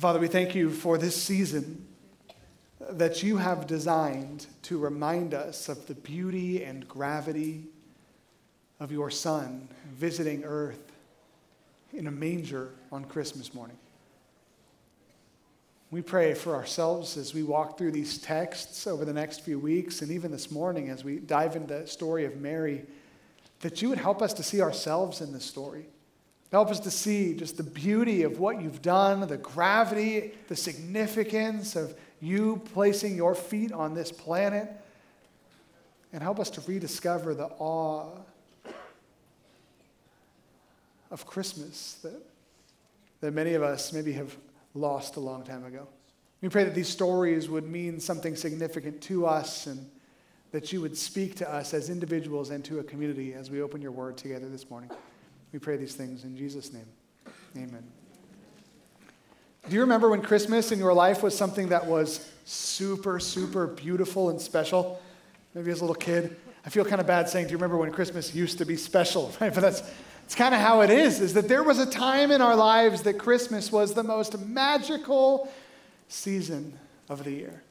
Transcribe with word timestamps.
Father, 0.00 0.18
we 0.18 0.28
thank 0.28 0.54
you 0.54 0.70
for 0.70 0.96
this 0.96 1.14
season 1.14 1.86
that 2.88 3.22
you 3.22 3.36
have 3.36 3.66
designed 3.66 4.46
to 4.62 4.78
remind 4.78 5.34
us 5.34 5.68
of 5.68 5.86
the 5.88 5.94
beauty 5.94 6.64
and 6.64 6.88
gravity 6.88 7.66
of 8.80 8.90
your 8.90 9.10
Son 9.10 9.68
visiting 9.92 10.42
earth 10.42 10.80
in 11.92 12.06
a 12.06 12.10
manger 12.10 12.70
on 12.90 13.04
Christmas 13.04 13.52
morning. 13.52 13.76
We 15.90 16.00
pray 16.00 16.32
for 16.32 16.54
ourselves 16.54 17.18
as 17.18 17.34
we 17.34 17.42
walk 17.42 17.76
through 17.76 17.92
these 17.92 18.16
texts 18.16 18.86
over 18.86 19.04
the 19.04 19.12
next 19.12 19.42
few 19.42 19.58
weeks, 19.58 20.00
and 20.00 20.10
even 20.10 20.30
this 20.30 20.50
morning 20.50 20.88
as 20.88 21.04
we 21.04 21.18
dive 21.18 21.56
into 21.56 21.74
the 21.74 21.86
story 21.86 22.24
of 22.24 22.36
Mary, 22.36 22.86
that 23.60 23.82
you 23.82 23.90
would 23.90 23.98
help 23.98 24.22
us 24.22 24.32
to 24.32 24.42
see 24.42 24.62
ourselves 24.62 25.20
in 25.20 25.34
this 25.34 25.44
story. 25.44 25.84
Help 26.50 26.70
us 26.70 26.80
to 26.80 26.90
see 26.90 27.34
just 27.34 27.56
the 27.56 27.62
beauty 27.62 28.24
of 28.24 28.40
what 28.40 28.60
you've 28.60 28.82
done, 28.82 29.20
the 29.26 29.36
gravity, 29.36 30.32
the 30.48 30.56
significance 30.56 31.76
of 31.76 31.94
you 32.20 32.60
placing 32.72 33.16
your 33.16 33.34
feet 33.34 33.72
on 33.72 33.94
this 33.94 34.10
planet, 34.10 34.68
and 36.12 36.22
help 36.22 36.40
us 36.40 36.50
to 36.50 36.60
rediscover 36.62 37.34
the 37.34 37.46
awe 37.58 38.08
of 41.10 41.24
Christmas 41.24 41.98
that, 42.02 42.20
that 43.20 43.32
many 43.32 43.54
of 43.54 43.62
us 43.62 43.92
maybe 43.92 44.12
have 44.12 44.36
lost 44.74 45.16
a 45.16 45.20
long 45.20 45.44
time 45.44 45.64
ago. 45.64 45.86
We 46.40 46.48
pray 46.48 46.64
that 46.64 46.74
these 46.74 46.88
stories 46.88 47.48
would 47.48 47.68
mean 47.68 48.00
something 48.00 48.34
significant 48.34 49.00
to 49.02 49.26
us 49.26 49.66
and 49.66 49.88
that 50.52 50.72
you 50.72 50.80
would 50.80 50.96
speak 50.96 51.36
to 51.36 51.48
us 51.48 51.74
as 51.74 51.90
individuals 51.90 52.50
and 52.50 52.64
to 52.64 52.80
a 52.80 52.82
community 52.82 53.34
as 53.34 53.50
we 53.50 53.62
open 53.62 53.80
your 53.80 53.92
word 53.92 54.16
together 54.16 54.48
this 54.48 54.68
morning. 54.68 54.90
We 55.52 55.58
pray 55.58 55.76
these 55.76 55.94
things 55.94 56.24
in 56.24 56.36
Jesus' 56.36 56.72
name. 56.72 56.86
Amen. 57.56 57.84
Do 59.68 59.74
you 59.74 59.80
remember 59.82 60.08
when 60.08 60.22
Christmas 60.22 60.72
in 60.72 60.78
your 60.78 60.94
life 60.94 61.22
was 61.22 61.36
something 61.36 61.68
that 61.68 61.86
was 61.86 62.30
super, 62.44 63.20
super 63.20 63.66
beautiful 63.66 64.30
and 64.30 64.40
special? 64.40 65.00
Maybe 65.54 65.70
as 65.70 65.80
a 65.80 65.84
little 65.84 65.94
kid. 65.94 66.36
I 66.64 66.70
feel 66.70 66.84
kind 66.84 67.00
of 67.00 67.06
bad 67.06 67.28
saying, 67.28 67.46
do 67.46 67.52
you 67.52 67.56
remember 67.56 67.76
when 67.76 67.92
Christmas 67.92 68.34
used 68.34 68.58
to 68.58 68.64
be 68.64 68.76
special? 68.76 69.32
Right? 69.40 69.52
But 69.52 69.60
that's 69.60 69.82
it's 70.30 70.36
kind 70.36 70.54
of 70.54 70.60
how 70.60 70.82
it 70.82 70.90
is, 70.90 71.20
is 71.20 71.34
that 71.34 71.48
there 71.48 71.64
was 71.64 71.80
a 71.80 71.86
time 71.86 72.30
in 72.30 72.40
our 72.40 72.54
lives 72.54 73.02
that 73.02 73.14
Christmas 73.14 73.72
was 73.72 73.94
the 73.94 74.04
most 74.04 74.38
magical 74.38 75.52
season 76.06 76.78
of 77.08 77.24
the 77.24 77.32
year. 77.32 77.64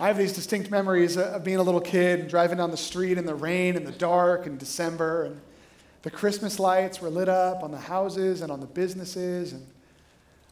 I 0.00 0.08
have 0.08 0.18
these 0.18 0.32
distinct 0.32 0.68
memories 0.68 1.16
of 1.16 1.44
being 1.44 1.58
a 1.58 1.62
little 1.62 1.80
kid 1.80 2.18
and 2.18 2.28
driving 2.28 2.58
down 2.58 2.72
the 2.72 2.76
street 2.76 3.18
in 3.18 3.24
the 3.24 3.36
rain 3.36 3.76
and 3.76 3.86
the 3.86 3.92
dark 3.92 4.48
in 4.48 4.58
December, 4.58 5.26
and 5.26 5.40
the 6.02 6.10
Christmas 6.10 6.58
lights 6.58 7.00
were 7.00 7.10
lit 7.10 7.28
up 7.28 7.62
on 7.62 7.70
the 7.70 7.78
houses 7.78 8.42
and 8.42 8.50
on 8.50 8.60
the 8.60 8.66
businesses. 8.66 9.52
And 9.52 9.64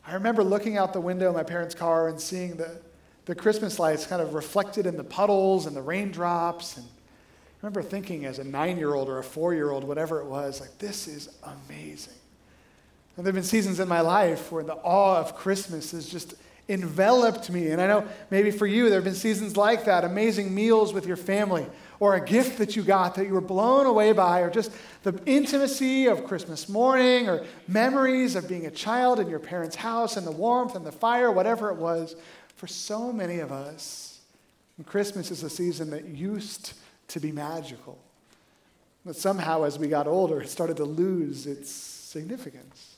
I 0.06 0.14
remember 0.14 0.44
looking 0.44 0.76
out 0.76 0.92
the 0.92 1.00
window 1.00 1.28
of 1.28 1.34
my 1.34 1.42
parents' 1.42 1.74
car 1.74 2.08
and 2.08 2.20
seeing 2.20 2.56
the, 2.56 2.80
the 3.26 3.34
Christmas 3.34 3.78
lights 3.78 4.06
kind 4.06 4.22
of 4.22 4.34
reflected 4.34 4.86
in 4.86 4.96
the 4.96 5.04
puddles 5.04 5.66
and 5.66 5.74
the 5.74 5.82
raindrops. 5.82 6.76
And 6.76 6.86
I 6.86 7.66
remember 7.66 7.82
thinking 7.82 8.26
as 8.26 8.38
a 8.38 8.44
nine 8.44 8.78
year 8.78 8.94
old 8.94 9.08
or 9.08 9.18
a 9.18 9.24
four 9.24 9.52
year 9.52 9.70
old, 9.70 9.84
whatever 9.84 10.20
it 10.20 10.26
was, 10.26 10.60
like, 10.60 10.78
this 10.78 11.08
is 11.08 11.28
amazing. 11.42 12.14
And 13.16 13.26
there 13.26 13.32
have 13.32 13.34
been 13.34 13.44
seasons 13.44 13.80
in 13.80 13.88
my 13.88 14.00
life 14.00 14.50
where 14.52 14.64
the 14.64 14.76
awe 14.76 15.18
of 15.18 15.34
Christmas 15.34 15.90
has 15.90 16.08
just 16.08 16.34
enveloped 16.68 17.50
me. 17.50 17.70
And 17.70 17.82
I 17.82 17.86
know 17.88 18.06
maybe 18.30 18.50
for 18.52 18.66
you, 18.66 18.84
there 18.84 18.98
have 18.98 19.04
been 19.04 19.14
seasons 19.14 19.56
like 19.56 19.84
that 19.86 20.04
amazing 20.04 20.54
meals 20.54 20.92
with 20.92 21.06
your 21.06 21.16
family, 21.16 21.66
or 22.00 22.14
a 22.14 22.24
gift 22.24 22.58
that 22.58 22.74
you 22.74 22.82
got 22.82 23.14
that 23.14 23.26
you 23.26 23.34
were 23.34 23.40
blown 23.40 23.86
away 23.86 24.12
by, 24.12 24.40
or 24.40 24.50
just 24.50 24.72
the 25.02 25.20
intimacy 25.26 26.06
of 26.06 26.24
Christmas 26.24 26.68
morning, 26.68 27.28
or 27.28 27.44
memories 27.68 28.34
of 28.34 28.48
being 28.48 28.66
a 28.66 28.70
child 28.70 29.20
in 29.20 29.28
your 29.28 29.38
parents' 29.38 29.76
house 29.76 30.16
and 30.16 30.26
the 30.26 30.32
warmth 30.32 30.74
and 30.74 30.84
the 30.84 30.92
fire, 30.92 31.30
whatever 31.30 31.70
it 31.70 31.76
was. 31.76 32.16
For 32.56 32.66
so 32.66 33.12
many 33.12 33.38
of 33.38 33.52
us, 33.52 34.18
Christmas 34.86 35.30
is 35.30 35.42
a 35.42 35.50
season 35.50 35.90
that 35.90 36.06
used 36.06 36.72
to 37.08 37.20
be 37.20 37.32
magical. 37.32 37.98
But 39.04 39.16
somehow, 39.16 39.64
as 39.64 39.78
we 39.78 39.88
got 39.88 40.06
older, 40.06 40.40
it 40.40 40.48
started 40.48 40.76
to 40.78 40.84
lose 40.84 41.46
its 41.46 41.70
significance. 41.70 42.96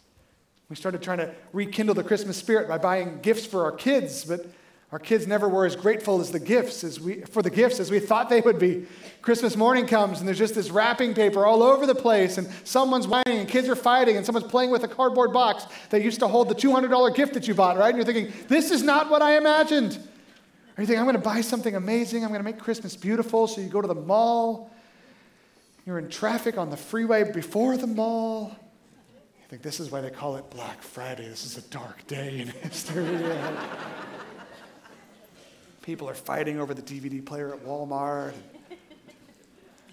We 0.68 0.76
started 0.76 1.02
trying 1.02 1.18
to 1.18 1.34
rekindle 1.52 1.94
the 1.94 2.04
Christmas 2.04 2.36
spirit 2.36 2.68
by 2.68 2.78
buying 2.78 3.20
gifts 3.20 3.46
for 3.46 3.64
our 3.64 3.72
kids, 3.72 4.24
but 4.24 4.46
our 4.92 4.98
kids 4.98 5.26
never 5.26 5.48
were 5.48 5.64
as 5.64 5.74
grateful 5.74 6.20
as 6.20 6.30
the 6.30 6.38
gifts 6.38 6.84
as 6.84 7.00
we, 7.00 7.22
for 7.22 7.40
the 7.40 7.48
gifts 7.48 7.80
as 7.80 7.90
we 7.90 7.98
thought 7.98 8.28
they 8.28 8.42
would 8.42 8.58
be. 8.58 8.86
Christmas 9.22 9.56
morning 9.56 9.86
comes 9.86 10.18
and 10.18 10.28
there's 10.28 10.38
just 10.38 10.54
this 10.54 10.70
wrapping 10.70 11.14
paper 11.14 11.46
all 11.46 11.62
over 11.62 11.86
the 11.86 11.94
place, 11.94 12.36
and 12.36 12.46
someone's 12.64 13.08
whining, 13.08 13.38
and 13.38 13.48
kids 13.48 13.68
are 13.70 13.74
fighting, 13.74 14.18
and 14.18 14.26
someone's 14.26 14.46
playing 14.46 14.70
with 14.70 14.84
a 14.84 14.88
cardboard 14.88 15.32
box 15.32 15.64
that 15.88 16.02
used 16.02 16.20
to 16.20 16.28
hold 16.28 16.50
the 16.50 16.54
$200 16.54 17.14
gift 17.16 17.32
that 17.32 17.48
you 17.48 17.54
bought, 17.54 17.78
right? 17.78 17.94
And 17.94 17.96
you're 17.96 18.04
thinking, 18.04 18.34
this 18.48 18.70
is 18.70 18.82
not 18.82 19.08
what 19.08 19.22
I 19.22 19.38
imagined. 19.38 19.94
Or 20.76 20.82
you 20.82 20.86
think, 20.86 20.98
I'm 20.98 21.06
going 21.06 21.16
to 21.16 21.22
buy 21.22 21.40
something 21.40 21.74
amazing. 21.74 22.22
I'm 22.22 22.28
going 22.28 22.40
to 22.40 22.44
make 22.44 22.58
Christmas 22.58 22.94
beautiful. 22.94 23.46
So 23.46 23.62
you 23.62 23.68
go 23.68 23.80
to 23.80 23.88
the 23.88 23.94
mall. 23.94 24.70
You're 25.86 25.98
in 25.98 26.10
traffic 26.10 26.58
on 26.58 26.68
the 26.68 26.76
freeway 26.76 27.30
before 27.32 27.78
the 27.78 27.86
mall. 27.86 28.54
You 29.40 29.48
think, 29.48 29.62
this 29.62 29.80
is 29.80 29.90
why 29.90 30.02
they 30.02 30.10
call 30.10 30.36
it 30.36 30.50
Black 30.50 30.82
Friday. 30.82 31.28
This 31.28 31.46
is 31.46 31.56
a 31.56 31.62
dark 31.70 32.06
day 32.06 32.40
in 32.40 32.48
history. 32.48 33.06
People 35.82 36.08
are 36.08 36.14
fighting 36.14 36.60
over 36.60 36.74
the 36.74 36.82
DVD 36.82 37.24
player 37.24 37.52
at 37.52 37.64
Walmart. 37.64 38.34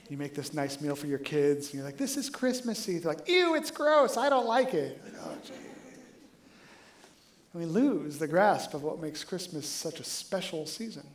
You 0.09 0.17
make 0.17 0.33
this 0.33 0.53
nice 0.53 0.81
meal 0.81 0.95
for 0.95 1.07
your 1.07 1.19
kids. 1.19 1.67
And 1.67 1.75
you're 1.75 1.83
like, 1.83 1.97
this 1.97 2.17
is 2.17 2.29
Christmassy. 2.29 2.97
They're 2.97 3.13
like, 3.13 3.27
ew, 3.27 3.55
it's 3.55 3.69
gross. 3.69 4.17
I 4.17 4.29
don't 4.29 4.47
like 4.47 4.73
it. 4.73 5.01
Oh, 5.23 5.35
we 7.53 7.65
lose 7.65 8.17
the 8.19 8.27
grasp 8.27 8.73
of 8.73 8.83
what 8.83 8.99
makes 8.99 9.23
Christmas 9.23 9.67
such 9.67 9.99
a 9.99 10.03
special 10.03 10.65
season. 10.65 11.05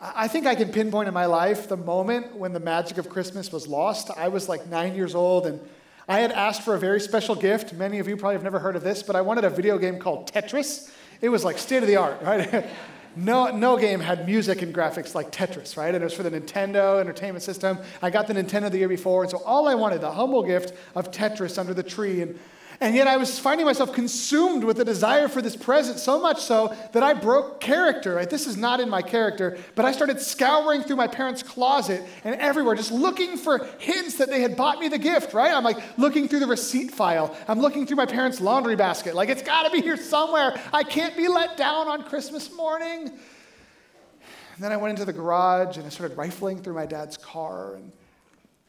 I 0.00 0.26
think 0.26 0.46
I 0.46 0.56
can 0.56 0.70
pinpoint 0.70 1.06
in 1.06 1.14
my 1.14 1.26
life 1.26 1.68
the 1.68 1.76
moment 1.76 2.34
when 2.34 2.52
the 2.52 2.60
magic 2.60 2.98
of 2.98 3.08
Christmas 3.08 3.52
was 3.52 3.68
lost. 3.68 4.10
I 4.16 4.28
was 4.28 4.48
like 4.48 4.66
nine 4.66 4.96
years 4.96 5.14
old 5.14 5.46
and 5.46 5.60
I 6.08 6.18
had 6.18 6.32
asked 6.32 6.62
for 6.62 6.74
a 6.74 6.78
very 6.78 7.00
special 7.00 7.36
gift. 7.36 7.72
Many 7.72 8.00
of 8.00 8.08
you 8.08 8.16
probably 8.16 8.34
have 8.34 8.42
never 8.42 8.58
heard 8.58 8.74
of 8.74 8.82
this, 8.82 9.04
but 9.04 9.14
I 9.14 9.20
wanted 9.20 9.44
a 9.44 9.50
video 9.50 9.78
game 9.78 10.00
called 10.00 10.32
Tetris. 10.32 10.92
It 11.20 11.28
was 11.28 11.44
like 11.44 11.56
state 11.56 11.82
of 11.82 11.86
the 11.86 11.96
art, 11.96 12.20
right? 12.22 12.66
no, 13.16 13.50
no 13.50 13.76
game 13.76 14.00
had 14.00 14.26
music 14.26 14.62
and 14.62 14.74
graphics 14.74 15.14
like 15.14 15.30
Tetris, 15.30 15.76
right? 15.76 15.94
And 15.94 16.02
it 16.02 16.04
was 16.04 16.14
for 16.14 16.22
the 16.22 16.30
Nintendo 16.30 17.00
Entertainment 17.00 17.42
System. 17.42 17.78
I 18.00 18.10
got 18.10 18.26
the 18.26 18.34
Nintendo 18.34 18.70
the 18.70 18.78
year 18.78 18.88
before, 18.88 19.22
and 19.22 19.30
so 19.30 19.42
all 19.44 19.68
I 19.68 19.74
wanted, 19.74 20.00
the 20.00 20.12
humble 20.12 20.42
gift 20.42 20.72
of 20.94 21.10
Tetris 21.10 21.58
under 21.58 21.74
the 21.74 21.82
tree. 21.82 22.22
And 22.22 22.38
And 22.82 22.96
yet 22.96 23.06
I 23.06 23.16
was 23.16 23.38
finding 23.38 23.64
myself 23.64 23.92
consumed 23.92 24.64
with 24.64 24.80
a 24.80 24.84
desire 24.84 25.28
for 25.28 25.40
this 25.40 25.54
present, 25.54 26.00
so 26.00 26.20
much 26.20 26.42
so 26.42 26.76
that 26.90 27.04
I 27.04 27.14
broke 27.14 27.60
character. 27.60 28.16
Right? 28.16 28.28
This 28.28 28.48
is 28.48 28.56
not 28.56 28.80
in 28.80 28.90
my 28.90 29.02
character, 29.02 29.56
but 29.76 29.84
I 29.84 29.92
started 29.92 30.20
scouring 30.20 30.82
through 30.82 30.96
my 30.96 31.06
parents' 31.06 31.44
closet 31.44 32.02
and 32.24 32.34
everywhere, 32.40 32.74
just 32.74 32.90
looking 32.90 33.36
for 33.36 33.64
hints 33.78 34.16
that 34.16 34.30
they 34.30 34.40
had 34.40 34.56
bought 34.56 34.80
me 34.80 34.88
the 34.88 34.98
gift, 34.98 35.32
right? 35.32 35.54
I'm 35.54 35.62
like 35.62 35.78
looking 35.96 36.26
through 36.26 36.40
the 36.40 36.48
receipt 36.48 36.90
file. 36.90 37.36
I'm 37.46 37.60
looking 37.60 37.86
through 37.86 37.98
my 37.98 38.06
parents' 38.06 38.40
laundry 38.40 38.74
basket. 38.74 39.14
Like, 39.14 39.28
it's 39.28 39.42
got 39.42 39.62
to 39.62 39.70
be 39.70 39.80
here 39.80 39.96
somewhere. 39.96 40.60
I 40.72 40.82
can't 40.82 41.16
be 41.16 41.28
let 41.28 41.56
down 41.56 41.86
on 41.86 42.02
Christmas 42.02 42.52
morning. 42.52 43.06
And 43.10 44.58
then 44.58 44.72
I 44.72 44.76
went 44.76 44.90
into 44.90 45.04
the 45.04 45.12
garage 45.12 45.76
and 45.76 45.86
I 45.86 45.88
started 45.88 46.16
rifling 46.16 46.60
through 46.60 46.74
my 46.74 46.86
dad's 46.86 47.16
car. 47.16 47.76
And 47.76 47.92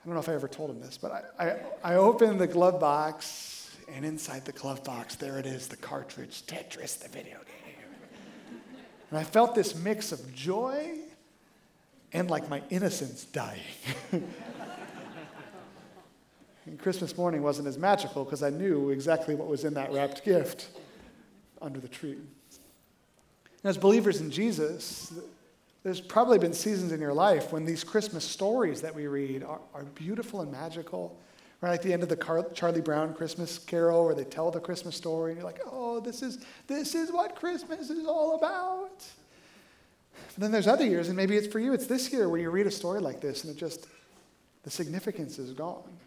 I 0.04 0.06
don't 0.06 0.14
know 0.14 0.22
if 0.22 0.30
I 0.30 0.36
ever 0.36 0.48
told 0.48 0.70
him 0.70 0.82
this, 0.82 1.00
but 1.00 1.26
I, 1.40 1.46
I, 1.48 1.94
I 1.94 1.96
opened 1.96 2.40
the 2.40 2.46
glove 2.46 2.80
box 2.80 3.53
and 3.88 4.06
inside 4.06 4.46
the 4.46 4.52
glove 4.52 4.84
box, 4.84 5.16
there 5.16 5.38
it 5.40 5.46
is, 5.46 5.68
the 5.68 5.78
cartridge, 5.78 6.44
Tetris, 6.46 7.00
the 7.00 7.10
video 7.10 7.38
game. 7.38 7.88
And 9.10 9.20
I 9.20 9.24
felt 9.24 9.54
this 9.56 9.76
mix 9.76 10.12
of 10.12 10.34
joy 10.34 10.98
and 12.14 12.30
like 12.30 12.50
my 12.50 12.62
innocence 12.70 13.26
dying. 13.26 13.60
and 16.66 16.80
Christmas 16.80 17.18
morning 17.18 17.42
wasn't 17.44 17.68
as 17.68 17.78
magical 17.78 18.24
because 18.24 18.44
I 18.44 18.50
knew 18.50 18.90
exactly 18.90 19.36
what 19.36 19.48
was 19.48 19.66
in 19.66 19.74
that 19.76 19.92
wrapped 19.92 20.24
gift 20.24 20.70
under 21.62 21.80
the 21.80 21.88
tree. 21.88 22.14
And 22.14 23.70
as 23.70 23.78
believers 23.78 24.20
in 24.20 24.32
Jesus, 24.32 25.14
there's 25.84 26.02
probably 26.02 26.40
been 26.40 26.54
seasons 26.54 26.92
in 26.92 27.00
your 27.00 27.14
life 27.14 27.52
when 27.52 27.66
these 27.66 27.84
Christmas 27.84 28.24
stories 28.24 28.82
that 28.82 28.96
we 28.96 29.08
read 29.08 29.44
are, 29.44 29.60
are 29.74 29.84
beautiful 29.84 30.42
and 30.42 30.52
magical 30.52 31.18
Right 31.64 31.76
at 31.76 31.82
the 31.82 31.94
end 31.94 32.04
of 32.04 32.10
the 32.10 32.18
Car- 32.18 32.46
Charlie 32.54 32.82
Brown 32.82 33.14
Christmas 33.14 33.58
Carol, 33.58 34.04
where 34.04 34.14
they 34.14 34.26
tell 34.26 34.52
the 34.52 34.60
Christmas 34.60 34.98
story, 34.98 35.32
and 35.32 35.40
you're 35.40 35.50
like, 35.50 35.62
"Oh, 35.66 36.02
this 36.02 36.22
is 36.22 36.40
this 36.68 36.94
is 36.94 37.10
what 37.10 37.38
Christmas 37.38 37.90
is 37.90 38.06
all 38.06 38.36
about." 38.36 39.02
But 40.12 40.40
then 40.40 40.52
there's 40.52 40.68
other 40.68 40.86
years, 40.86 41.08
and 41.08 41.16
maybe 41.16 41.38
it's 41.38 41.48
for 41.48 41.60
you. 41.60 41.72
It's 41.72 41.88
this 41.88 42.12
year 42.12 42.28
where 42.28 42.42
you 42.42 42.50
read 42.50 42.68
a 42.68 42.72
story 42.72 43.00
like 43.00 43.22
this, 43.22 43.46
and 43.46 43.56
it 43.56 43.58
just 43.58 43.88
the 44.64 44.70
significance 44.70 45.40
is 45.40 45.54
gone. 45.54 45.98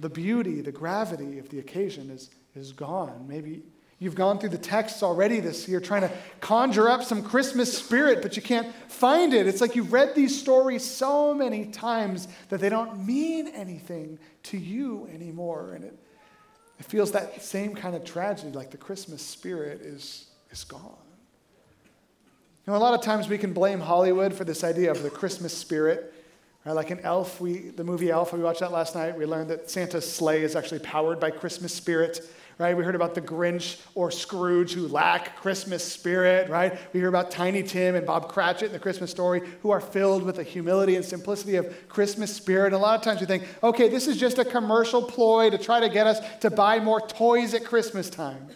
The 0.00 0.08
beauty, 0.08 0.62
the 0.62 0.72
gravity 0.72 1.38
of 1.38 1.50
the 1.50 1.58
occasion 1.58 2.08
is 2.08 2.30
is 2.56 2.72
gone. 2.72 3.26
Maybe 3.28 3.64
You've 4.02 4.16
gone 4.16 4.40
through 4.40 4.48
the 4.48 4.58
texts 4.58 5.04
already 5.04 5.38
this 5.38 5.68
year 5.68 5.78
trying 5.78 6.00
to 6.00 6.10
conjure 6.40 6.88
up 6.88 7.04
some 7.04 7.22
Christmas 7.22 7.78
spirit, 7.78 8.20
but 8.20 8.34
you 8.34 8.42
can't 8.42 8.74
find 8.88 9.32
it. 9.32 9.46
It's 9.46 9.60
like 9.60 9.76
you've 9.76 9.92
read 9.92 10.16
these 10.16 10.36
stories 10.36 10.84
so 10.84 11.32
many 11.32 11.66
times 11.66 12.26
that 12.48 12.58
they 12.58 12.68
don't 12.68 13.06
mean 13.06 13.46
anything 13.46 14.18
to 14.42 14.58
you 14.58 15.08
anymore. 15.14 15.74
And 15.76 15.84
it, 15.84 15.96
it 16.80 16.84
feels 16.84 17.12
that 17.12 17.44
same 17.44 17.76
kind 17.76 17.94
of 17.94 18.02
tragedy, 18.02 18.50
like 18.50 18.72
the 18.72 18.76
Christmas 18.76 19.22
spirit 19.22 19.82
is, 19.82 20.26
is 20.50 20.64
gone. 20.64 20.96
You 22.66 22.72
know, 22.72 22.76
a 22.76 22.80
lot 22.80 22.94
of 22.94 23.02
times 23.02 23.28
we 23.28 23.38
can 23.38 23.52
blame 23.52 23.78
Hollywood 23.78 24.34
for 24.34 24.42
this 24.42 24.64
idea 24.64 24.90
of 24.90 25.04
the 25.04 25.10
Christmas 25.10 25.56
spirit. 25.56 26.12
Right? 26.64 26.72
Like 26.72 26.90
in 26.90 26.98
Elf, 27.00 27.40
we, 27.40 27.70
the 27.70 27.84
movie 27.84 28.10
Elf, 28.10 28.32
we 28.32 28.40
watched 28.40 28.60
that 28.60 28.72
last 28.72 28.96
night. 28.96 29.16
We 29.16 29.26
learned 29.26 29.50
that 29.50 29.70
Santa's 29.70 30.12
sleigh 30.12 30.42
is 30.42 30.56
actually 30.56 30.80
powered 30.80 31.20
by 31.20 31.30
Christmas 31.30 31.72
spirit 31.72 32.28
right? 32.62 32.76
We 32.76 32.84
heard 32.84 32.94
about 32.94 33.14
the 33.14 33.20
Grinch 33.20 33.80
or 33.94 34.10
Scrooge 34.10 34.72
who 34.72 34.88
lack 34.88 35.36
Christmas 35.36 35.84
spirit, 35.84 36.48
right? 36.48 36.78
We 36.92 37.00
hear 37.00 37.08
about 37.08 37.30
Tiny 37.30 37.62
Tim 37.62 37.94
and 37.94 38.06
Bob 38.06 38.28
Cratchit 38.28 38.68
in 38.68 38.72
the 38.72 38.78
Christmas 38.78 39.10
story 39.10 39.42
who 39.62 39.70
are 39.70 39.80
filled 39.80 40.22
with 40.22 40.36
the 40.36 40.42
humility 40.42 40.96
and 40.96 41.04
simplicity 41.04 41.56
of 41.56 41.88
Christmas 41.88 42.34
spirit. 42.34 42.66
And 42.66 42.76
a 42.76 42.78
lot 42.78 42.98
of 42.98 43.02
times 43.02 43.20
we 43.20 43.26
think, 43.26 43.44
okay, 43.62 43.88
this 43.88 44.06
is 44.06 44.16
just 44.16 44.38
a 44.38 44.44
commercial 44.44 45.02
ploy 45.02 45.50
to 45.50 45.58
try 45.58 45.80
to 45.80 45.88
get 45.88 46.06
us 46.06 46.20
to 46.40 46.50
buy 46.50 46.78
more 46.78 47.00
toys 47.00 47.52
at 47.52 47.64
Christmas 47.64 48.08
time. 48.08 48.48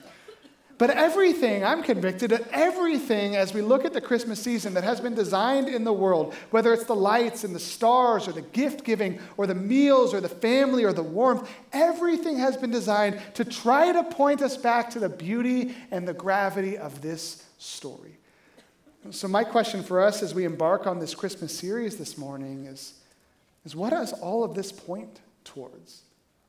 But 0.79 0.91
everything, 0.91 1.65
I'm 1.65 1.83
convicted 1.83 2.31
that 2.33 2.49
everything 2.53 3.35
as 3.35 3.55
we 3.55 3.63
look 3.63 3.87
at 3.87 3.95
the 3.95 4.01
Christmas 4.01 4.43
season 4.43 4.75
that 4.75 4.85
has 4.85 5.01
been 5.01 5.15
designed 5.15 5.69
in 5.69 5.85
the 5.85 5.93
world, 5.93 6.35
whether 6.51 6.75
it's 6.75 6.85
the 6.85 6.95
lights 6.95 7.45
and 7.45 7.55
the 7.55 7.61
stars 7.61 8.29
or 8.29 8.33
the 8.33 8.43
gift 8.43 8.85
giving 8.85 9.19
or 9.39 9.47
the 9.47 9.55
meals 9.55 10.13
or 10.13 10.21
the 10.21 10.29
family 10.29 10.85
or 10.85 10.93
the 10.93 11.03
warmth, 11.03 11.49
everything 11.73 12.39
has 12.39 12.59
been 12.59 12.71
designed 12.71 13.19
to 13.35 13.45
try 13.45 13.91
to 13.91 14.05
point 14.05 14.43
us 14.43 14.59
back 14.59 14.91
to 14.91 14.99
the 14.99 15.09
beauty 15.09 15.75
and 15.91 16.07
the 16.07 16.13
gravity 16.13 16.77
of 16.77 17.01
this 17.01 17.47
story. 17.57 18.19
So, 19.11 19.29
my 19.29 19.45
question 19.45 19.83
for 19.83 20.01
us 20.01 20.23
as 20.23 20.35
we 20.35 20.45
embark 20.45 20.87
on 20.87 20.99
this 20.99 21.15
Christmas 21.15 21.57
series 21.57 21.97
this 21.97 22.19
morning 22.19 22.67
is, 22.67 22.95
is 23.65 23.75
what 23.75 23.91
does 23.91 24.13
all 24.13 24.45
of 24.45 24.55
this 24.55 24.73
point 24.73 25.21
towards? 25.45 26.03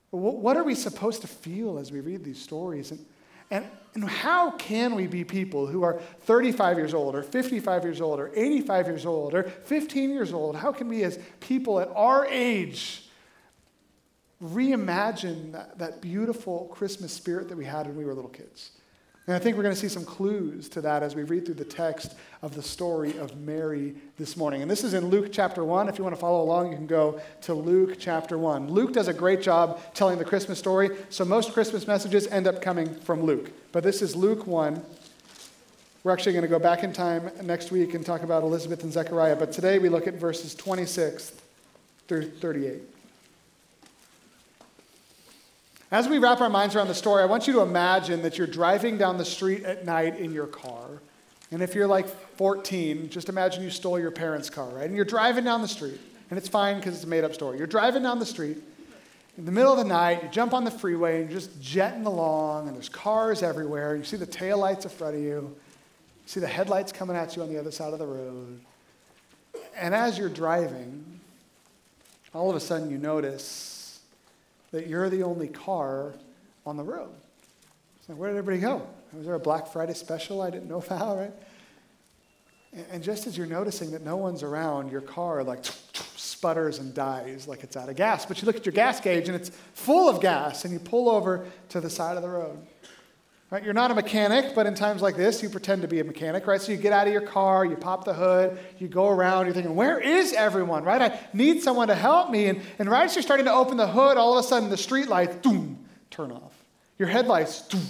What 0.09 0.57
are 0.57 0.63
we 0.63 0.73
supposed 0.73 1.21
to 1.21 1.27
feel 1.27 1.77
as 1.77 1.91
we 1.91 1.99
read 1.99 2.23
these 2.23 2.41
stories? 2.41 2.91
And, 2.91 3.05
and, 3.49 3.65
and 3.93 4.03
how 4.03 4.51
can 4.51 4.95
we 4.95 5.07
be 5.07 5.23
people 5.23 5.67
who 5.67 5.83
are 5.83 5.99
35 6.21 6.77
years 6.77 6.93
old, 6.93 7.15
or 7.15 7.23
55 7.23 7.83
years 7.83 8.01
old, 8.01 8.19
or 8.19 8.31
85 8.35 8.87
years 8.87 9.05
old, 9.05 9.33
or 9.33 9.43
15 9.43 10.09
years 10.09 10.33
old? 10.33 10.55
How 10.55 10.71
can 10.71 10.87
we, 10.87 11.03
as 11.03 11.19
people 11.39 11.79
at 11.79 11.89
our 11.95 12.25
age, 12.25 13.07
reimagine 14.43 15.53
that, 15.53 15.77
that 15.79 16.01
beautiful 16.01 16.69
Christmas 16.73 17.13
spirit 17.13 17.49
that 17.49 17.57
we 17.57 17.65
had 17.65 17.87
when 17.87 17.95
we 17.95 18.05
were 18.05 18.13
little 18.13 18.29
kids? 18.29 18.71
And 19.27 19.35
I 19.35 19.39
think 19.39 19.57
we're 19.57 19.63
going 19.63 19.75
to 19.75 19.79
see 19.79 19.89
some 19.89 20.05
clues 20.05 20.69
to 20.69 20.79
that 20.81 21.03
as 21.03 21.13
we 21.13 21.23
read 21.23 21.45
through 21.45 21.55
the 21.55 21.65
text 21.65 22.15
of 22.41 22.55
the 22.55 22.63
story 22.63 23.17
of 23.17 23.35
Mary 23.35 23.93
this 24.17 24.37
morning. 24.37 24.61
And 24.61 24.71
this 24.71 24.85
is 24.85 24.93
in 24.93 25.07
Luke 25.07 25.33
chapter 25.33 25.65
1. 25.65 25.89
If 25.89 25.97
you 25.97 26.05
want 26.05 26.15
to 26.15 26.19
follow 26.19 26.41
along, 26.41 26.71
you 26.71 26.77
can 26.77 26.87
go 26.87 27.19
to 27.41 27.53
Luke 27.53 27.97
chapter 27.99 28.37
1. 28.37 28.69
Luke 28.69 28.93
does 28.93 29.09
a 29.09 29.13
great 29.13 29.41
job 29.41 29.81
telling 29.93 30.17
the 30.17 30.23
Christmas 30.23 30.57
story, 30.57 30.91
so 31.09 31.25
most 31.25 31.51
Christmas 31.51 31.87
messages 31.87 32.25
end 32.27 32.47
up 32.47 32.61
coming 32.61 32.95
from 33.01 33.21
Luke. 33.21 33.51
But 33.73 33.83
this 33.83 34.01
is 34.01 34.15
Luke 34.15 34.47
1. 34.47 34.81
We're 36.05 36.13
actually 36.13 36.31
going 36.31 36.43
to 36.43 36.47
go 36.47 36.59
back 36.59 36.85
in 36.85 36.93
time 36.93 37.29
next 37.43 37.69
week 37.69 37.95
and 37.95 38.05
talk 38.05 38.23
about 38.23 38.43
Elizabeth 38.43 38.83
and 38.83 38.93
Zechariah, 38.93 39.35
but 39.35 39.51
today 39.51 39.77
we 39.77 39.89
look 39.89 40.07
at 40.07 40.13
verses 40.13 40.55
26 40.55 41.33
through 42.07 42.29
38. 42.29 42.96
As 45.89 46.07
we 46.07 46.17
wrap 46.17 46.41
our 46.41 46.49
minds 46.49 46.75
around 46.75 46.87
the 46.87 46.95
story, 46.95 47.23
I 47.23 47.25
want 47.25 47.47
you 47.47 47.53
to 47.53 47.61
imagine 47.61 48.21
that 48.23 48.37
you're 48.37 48.47
driving 48.47 48.97
down 48.97 49.17
the 49.17 49.25
street 49.25 49.63
at 49.63 49.85
night 49.85 50.17
in 50.17 50.33
your 50.33 50.47
car. 50.47 51.01
And 51.51 51.61
if 51.61 51.73
you're 51.73 51.87
like 51.87 52.07
14, 52.35 53.09
just 53.09 53.29
imagine 53.29 53.63
you 53.63 53.69
stole 53.69 53.97
your 53.97 54.11
parents' 54.11 54.49
car, 54.49 54.67
right? 54.69 54.85
And 54.85 54.95
you're 54.95 55.05
driving 55.05 55.45
down 55.45 55.61
the 55.61 55.67
street. 55.67 55.99
And 56.29 56.37
it's 56.37 56.49
fine 56.49 56.77
because 56.77 56.95
it's 56.95 57.05
a 57.05 57.07
made 57.07 57.23
up 57.23 57.33
story. 57.33 57.57
You're 57.57 57.67
driving 57.67 58.03
down 58.03 58.19
the 58.19 58.25
street 58.25 58.57
in 59.37 59.45
the 59.45 59.51
middle 59.51 59.71
of 59.71 59.77
the 59.77 59.83
night, 59.83 60.23
you 60.23 60.29
jump 60.29 60.53
on 60.53 60.63
the 60.63 60.71
freeway 60.71 61.21
and 61.21 61.29
you're 61.29 61.39
just 61.39 61.61
jetting 61.61 62.07
along, 62.07 62.67
and 62.67 62.75
there's 62.75 62.89
cars 62.89 63.43
everywhere. 63.43 63.95
You 63.95 64.03
see 64.03 64.17
the 64.17 64.25
taillights 64.25 64.83
in 64.83 64.89
front 64.89 65.15
of 65.15 65.21
you, 65.21 65.29
you 65.29 65.55
see 66.25 66.39
the 66.39 66.47
headlights 66.47 66.91
coming 66.91 67.15
at 67.15 67.35
you 67.35 67.43
on 67.43 67.49
the 67.49 67.59
other 67.59 67.71
side 67.71 67.93
of 67.93 67.99
the 67.99 68.07
road. 68.07 68.59
And 69.75 69.93
as 69.93 70.17
you're 70.17 70.29
driving, 70.29 71.19
all 72.33 72.49
of 72.49 72.55
a 72.55 72.59
sudden 72.59 72.89
you 72.89 72.97
notice 72.97 73.76
that 74.71 74.87
you're 74.87 75.09
the 75.09 75.23
only 75.23 75.47
car 75.47 76.13
on 76.65 76.77
the 76.77 76.83
road. 76.83 77.09
So 78.05 78.13
where 78.13 78.29
did 78.29 78.37
everybody 78.37 78.61
go? 78.61 78.87
Was 79.13 79.25
there 79.25 79.35
a 79.35 79.39
Black 79.39 79.67
Friday 79.67 79.93
special 79.93 80.41
I 80.41 80.49
didn't 80.49 80.69
know 80.69 80.81
about, 80.85 81.17
right? 81.17 81.33
And 82.91 83.01
just 83.01 83.27
as 83.27 83.37
you're 83.37 83.47
noticing 83.47 83.91
that 83.91 84.03
no 84.03 84.17
one's 84.17 84.43
around, 84.43 84.91
your 84.91 85.01
car 85.01 85.43
like 85.43 85.63
sputters 86.15 86.79
and 86.79 86.93
dies 86.93 87.47
like 87.47 87.63
it's 87.63 87.75
out 87.75 87.89
of 87.89 87.95
gas. 87.95 88.25
But 88.25 88.41
you 88.41 88.45
look 88.45 88.57
at 88.57 88.65
your 88.65 88.73
gas 88.73 88.99
gauge 88.99 89.27
and 89.27 89.35
it's 89.35 89.49
full 89.73 90.09
of 90.09 90.21
gas, 90.21 90.65
and 90.65 90.73
you 90.73 90.79
pull 90.79 91.09
over 91.09 91.45
to 91.69 91.81
the 91.81 91.89
side 91.89 92.17
of 92.17 92.23
the 92.23 92.29
road. 92.29 92.59
Right? 93.49 93.63
You're 93.63 93.73
not 93.73 93.91
a 93.91 93.95
mechanic, 93.95 94.53
but 94.55 94.65
in 94.65 94.75
times 94.75 95.01
like 95.01 95.15
this, 95.15 95.41
you 95.41 95.49
pretend 95.49 95.81
to 95.83 95.87
be 95.87 96.01
a 96.01 96.03
mechanic, 96.03 96.45
right? 96.47 96.61
So 96.61 96.73
you 96.73 96.77
get 96.77 96.91
out 96.91 97.07
of 97.07 97.13
your 97.13 97.21
car, 97.21 97.63
you 97.63 97.77
pop 97.77 98.03
the 98.03 98.13
hood, 98.13 98.59
you 98.77 98.89
go 98.89 99.07
around, 99.07 99.45
you're 99.45 99.53
thinking, 99.53 99.73
where 99.73 99.99
is 100.01 100.33
everyone, 100.33 100.83
right? 100.83 101.01
I 101.01 101.19
need 101.31 101.61
someone 101.61 101.87
to 101.87 101.95
help 101.95 102.29
me. 102.29 102.47
And, 102.47 102.61
and 102.77 102.89
right 102.89 103.05
as 103.05 103.15
you're 103.15 103.23
starting 103.23 103.45
to 103.45 103.53
open 103.53 103.77
the 103.77 103.87
hood, 103.87 104.17
all 104.17 104.37
of 104.37 104.43
a 104.43 104.47
sudden 104.47 104.69
the 104.69 104.75
street 104.75 105.07
lights, 105.07 105.37
doom, 105.37 105.85
turn 106.11 106.31
off. 106.31 106.51
Your 106.99 107.07
headlights, 107.07 107.61
doom, 107.61 107.87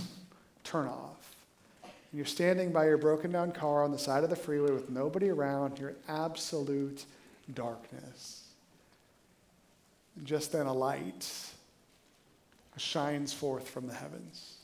turn 0.64 0.88
off. 0.88 1.36
And 1.84 1.92
you're 2.14 2.26
standing 2.28 2.72
by 2.72 2.86
your 2.86 3.00
broken 3.00 3.32
down 3.32 3.52
car 3.52 3.84
on 3.84 3.92
the 3.92 3.98
side 3.98 4.24
of 4.24 4.30
the 4.30 4.36
freeway 4.36 4.72
with 4.72 4.92
nobody 4.92 5.30
around, 5.30 5.80
you're 5.80 5.90
in 5.90 5.96
absolute 6.08 7.06
darkness. 7.56 8.44
And 10.16 10.28
just 10.28 10.52
then 10.52 10.68
a 10.68 10.74
light 10.74 11.28
shines 12.78 13.34
forth 13.34 13.68
from 13.68 13.88
the 13.88 13.94
heavens. 13.96 14.57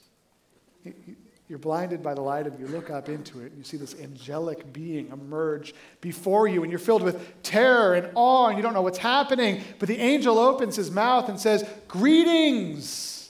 You're 1.50 1.60
blinded 1.60 2.02
by 2.02 2.14
the 2.14 2.22
light 2.22 2.48
of. 2.48 2.60
You 2.60 2.68
look 2.68 2.90
up 2.90 3.10
into 3.10 3.42
it 3.42 3.52
and 3.52 3.58
you 3.58 3.64
see 3.64 3.78
this 3.78 3.96
angelic 4.00 4.72
being 4.74 5.10
emerge 5.10 5.76
before 6.02 6.48
you, 6.48 6.64
and 6.64 6.72
you're 6.72 6.80
filled 6.80 7.04
with 7.04 7.44
terror 7.44 7.94
and 7.94 8.10
awe, 8.16 8.48
and 8.48 8.58
you 8.58 8.64
don't 8.64 8.74
know 8.74 8.82
what's 8.82 8.98
happening. 8.98 9.64
But 9.78 9.88
the 9.88 10.00
angel 10.00 10.40
opens 10.40 10.76
his 10.76 10.90
mouth 10.90 11.30
and 11.30 11.40
says, 11.40 11.68
Greetings, 11.88 13.30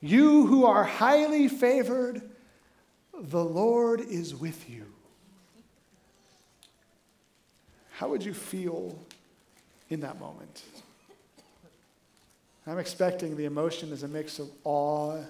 you 0.00 0.46
who 0.46 0.64
are 0.66 0.82
highly 0.82 1.46
favored, 1.46 2.22
the 3.14 3.44
Lord 3.44 4.00
is 4.00 4.34
with 4.34 4.68
you. 4.68 4.86
How 7.92 8.08
would 8.08 8.24
you 8.24 8.34
feel 8.34 8.98
in 9.90 10.00
that 10.00 10.18
moment? 10.18 10.62
I'm 12.66 12.78
expecting 12.78 13.36
the 13.36 13.44
emotion 13.44 13.92
is 13.92 14.02
a 14.02 14.08
mix 14.08 14.38
of 14.38 14.48
awe 14.64 15.20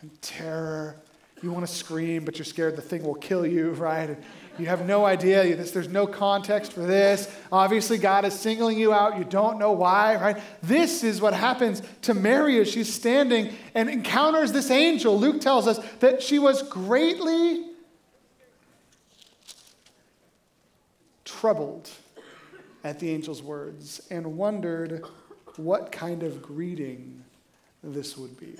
and 0.00 0.22
terror. 0.22 0.96
You 1.42 1.50
want 1.50 1.66
to 1.66 1.72
scream, 1.72 2.24
but 2.24 2.38
you're 2.38 2.44
scared 2.44 2.76
the 2.76 2.82
thing 2.82 3.02
will 3.02 3.14
kill 3.14 3.46
you, 3.46 3.70
right? 3.72 4.10
And 4.10 4.22
you 4.58 4.66
have 4.66 4.86
no 4.86 5.06
idea. 5.06 5.56
There's 5.56 5.88
no 5.88 6.06
context 6.06 6.72
for 6.72 6.80
this. 6.80 7.34
Obviously, 7.50 7.96
God 7.96 8.24
is 8.26 8.38
singling 8.38 8.78
you 8.78 8.92
out. 8.92 9.16
You 9.16 9.24
don't 9.24 9.58
know 9.58 9.72
why, 9.72 10.16
right? 10.16 10.42
This 10.62 11.02
is 11.02 11.20
what 11.20 11.32
happens 11.32 11.82
to 12.02 12.12
Mary 12.12 12.60
as 12.60 12.70
she's 12.70 12.92
standing 12.92 13.54
and 13.74 13.88
encounters 13.88 14.52
this 14.52 14.70
angel. 14.70 15.18
Luke 15.18 15.40
tells 15.40 15.66
us 15.66 15.78
that 16.00 16.22
she 16.22 16.38
was 16.38 16.62
greatly 16.64 17.70
troubled 21.24 21.88
at 22.84 22.98
the 22.98 23.14
angel's 23.14 23.42
words 23.42 24.02
and 24.10 24.36
wondered 24.36 25.04
what 25.56 25.90
kind 25.90 26.22
of 26.22 26.42
greeting 26.42 27.24
this 27.82 28.16
would 28.16 28.38
be. 28.38 28.56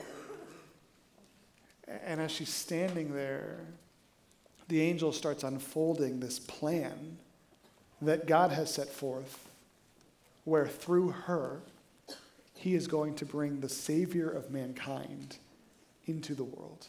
And 2.07 2.21
as 2.21 2.31
she's 2.31 2.53
standing 2.53 3.15
there, 3.15 3.59
the 4.69 4.81
angel 4.81 5.13
starts 5.13 5.43
unfolding 5.43 6.21
this 6.21 6.39
plan 6.39 7.19
that 8.01 8.27
God 8.27 8.53
has 8.53 8.73
set 8.73 8.89
forth, 8.89 9.49
where 10.45 10.67
through 10.67 11.11
her, 11.11 11.61
he 12.55 12.75
is 12.75 12.87
going 12.87 13.15
to 13.17 13.25
bring 13.25 13.61
the 13.61 13.69
Savior 13.69 14.31
of 14.31 14.51
mankind 14.51 15.39
into 16.07 16.35
the 16.35 16.45
world. 16.45 16.87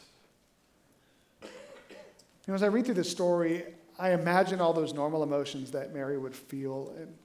You 1.41 1.50
know, 2.48 2.53
as 2.53 2.63
I 2.63 2.67
read 2.67 2.86
through 2.86 2.96
this 2.96 3.10
story, 3.10 3.63
I 3.98 4.12
imagine 4.12 4.62
all 4.62 4.74
those 4.74 4.93
normal 4.93 5.24
emotions 5.24 5.72
that 5.72 5.93
Mary 5.93 6.17
would 6.17 6.36
feel. 6.36 6.93
And 6.98 7.15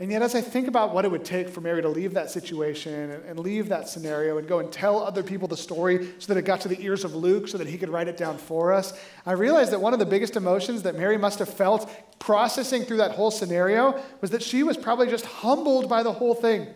and 0.00 0.10
yet, 0.10 0.22
as 0.22 0.34
I 0.34 0.40
think 0.40 0.66
about 0.66 0.94
what 0.94 1.04
it 1.04 1.10
would 1.10 1.26
take 1.26 1.50
for 1.50 1.60
Mary 1.60 1.82
to 1.82 1.88
leave 1.88 2.14
that 2.14 2.30
situation 2.30 3.10
and, 3.10 3.22
and, 3.26 3.38
leave 3.38 3.68
that 3.68 3.86
scenario 3.86 4.38
and 4.38 4.48
go 4.48 4.58
and 4.58 4.72
tell 4.72 4.98
other 4.98 5.22
people 5.22 5.46
the 5.46 5.58
story 5.58 6.08
so 6.18 6.32
that 6.32 6.38
it 6.38 6.46
got 6.46 6.62
to 6.62 6.68
the 6.68 6.82
ears 6.82 7.04
of 7.04 7.14
Luke 7.14 7.48
so 7.48 7.58
that 7.58 7.66
he 7.66 7.76
could 7.76 7.90
write 7.90 8.08
it 8.08 8.16
down 8.16 8.38
for 8.38 8.72
us, 8.72 8.98
I 9.26 9.32
realized 9.32 9.72
that 9.72 9.80
one 9.82 9.92
of 9.92 9.98
the 9.98 10.06
biggest 10.06 10.36
emotions 10.36 10.84
that 10.84 10.96
Mary 10.96 11.18
must 11.18 11.38
have 11.38 11.50
felt 11.50 11.90
processing 12.18 12.84
through 12.84 12.96
that 12.96 13.10
whole 13.10 13.30
scenario 13.30 14.02
was 14.22 14.30
that 14.30 14.42
she 14.42 14.62
was 14.62 14.78
probably 14.78 15.06
just 15.06 15.26
humbled 15.26 15.90
by 15.90 16.02
the 16.02 16.12
whole 16.12 16.34
thing. 16.34 16.68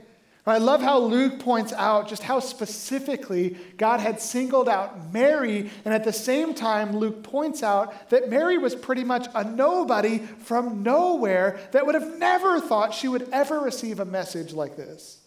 I 0.46 0.58
love 0.58 0.82
how 0.82 0.98
Luke 0.98 1.38
points 1.38 1.72
out 1.72 2.08
just 2.08 2.22
how 2.22 2.38
specifically 2.38 3.56
God 3.78 4.00
had 4.00 4.20
singled 4.20 4.68
out 4.68 5.10
Mary, 5.12 5.70
and 5.86 5.94
at 5.94 6.04
the 6.04 6.12
same 6.12 6.52
time, 6.52 6.96
Luke 6.96 7.22
points 7.22 7.62
out 7.62 8.10
that 8.10 8.28
Mary 8.28 8.58
was 8.58 8.74
pretty 8.74 9.04
much 9.04 9.26
a 9.34 9.42
nobody 9.42 10.18
from 10.18 10.82
nowhere 10.82 11.58
that 11.72 11.86
would 11.86 11.94
have 11.94 12.18
never 12.18 12.60
thought 12.60 12.92
she 12.92 13.08
would 13.08 13.26
ever 13.30 13.58
receive 13.58 14.00
a 14.00 14.04
message 14.04 14.52
like 14.52 14.76
this. 14.76 15.18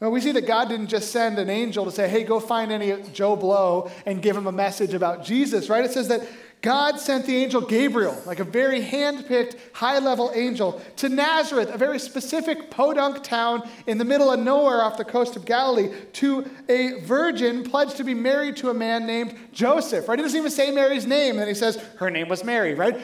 We 0.00 0.20
see 0.20 0.32
that 0.32 0.48
God 0.48 0.68
didn't 0.68 0.88
just 0.88 1.12
send 1.12 1.38
an 1.38 1.48
angel 1.48 1.84
to 1.84 1.92
say, 1.92 2.08
hey, 2.08 2.24
go 2.24 2.40
find 2.40 2.72
any 2.72 3.00
Joe 3.12 3.36
Blow 3.36 3.88
and 4.04 4.20
give 4.20 4.36
him 4.36 4.48
a 4.48 4.52
message 4.52 4.94
about 4.94 5.24
Jesus, 5.24 5.68
right? 5.68 5.84
It 5.84 5.92
says 5.92 6.08
that 6.08 6.26
God 6.62 7.00
sent 7.00 7.26
the 7.26 7.36
angel 7.36 7.60
Gabriel, 7.60 8.16
like 8.24 8.38
a 8.38 8.44
very 8.44 8.80
hand 8.80 9.26
picked, 9.26 9.56
high 9.72 9.98
level 9.98 10.30
angel, 10.32 10.80
to 10.96 11.08
Nazareth, 11.08 11.74
a 11.74 11.76
very 11.76 11.98
specific 11.98 12.70
podunk 12.70 13.24
town 13.24 13.68
in 13.88 13.98
the 13.98 14.04
middle 14.04 14.30
of 14.30 14.38
nowhere 14.38 14.80
off 14.80 14.96
the 14.96 15.04
coast 15.04 15.34
of 15.34 15.44
Galilee, 15.44 15.92
to 16.14 16.48
a 16.68 17.00
virgin 17.00 17.64
pledged 17.64 17.96
to 17.96 18.04
be 18.04 18.14
married 18.14 18.56
to 18.58 18.70
a 18.70 18.74
man 18.74 19.06
named 19.06 19.36
Joseph, 19.52 20.08
right? 20.08 20.16
He 20.16 20.22
doesn't 20.22 20.38
even 20.38 20.52
say 20.52 20.70
Mary's 20.70 21.04
name, 21.04 21.30
and 21.30 21.40
then 21.40 21.48
he 21.48 21.54
says 21.54 21.76
her 21.96 22.10
name 22.10 22.28
was 22.28 22.44
Mary, 22.44 22.74
right? 22.74 23.00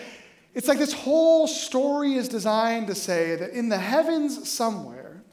It's 0.54 0.68
like 0.68 0.78
this 0.78 0.92
whole 0.92 1.48
story 1.48 2.14
is 2.14 2.28
designed 2.28 2.86
to 2.86 2.94
say 2.94 3.34
that 3.34 3.50
in 3.50 3.68
the 3.68 3.78
heavens 3.78 4.48
somewhere, 4.48 5.24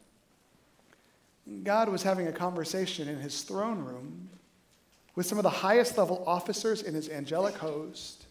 God 1.64 1.90
was 1.90 2.02
having 2.02 2.28
a 2.28 2.32
conversation 2.32 3.08
in 3.08 3.20
his 3.20 3.44
throne 3.44 3.86
room 3.86 4.25
with 5.16 5.26
some 5.26 5.38
of 5.38 5.44
the 5.44 5.50
highest 5.50 5.98
level 5.98 6.24
officers 6.28 6.82
in 6.82 6.94
his 6.94 7.10
angelic 7.10 7.56
host, 7.56 8.26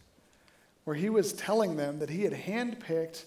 where 0.85 0.97
he 0.97 1.09
was 1.09 1.33
telling 1.33 1.77
them 1.77 1.99
that 1.99 2.11
he 2.11 2.23
had 2.23 2.33
handpicked 2.33 3.25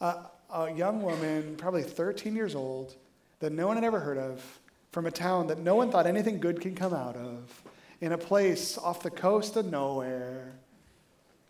a, 0.00 0.16
a 0.52 0.72
young 0.72 1.02
woman, 1.02 1.54
probably 1.56 1.82
13 1.82 2.34
years 2.34 2.54
old, 2.54 2.94
that 3.40 3.52
no 3.52 3.68
one 3.68 3.76
had 3.76 3.84
ever 3.84 4.00
heard 4.00 4.18
of, 4.18 4.58
from 4.90 5.06
a 5.06 5.10
town 5.10 5.46
that 5.46 5.58
no 5.58 5.76
one 5.76 5.90
thought 5.90 6.06
anything 6.06 6.40
good 6.40 6.60
could 6.60 6.74
come 6.74 6.92
out 6.92 7.14
of, 7.14 7.62
in 8.00 8.12
a 8.12 8.18
place 8.18 8.78
off 8.78 9.02
the 9.02 9.10
coast 9.10 9.56
of 9.56 9.66
nowhere. 9.66 10.52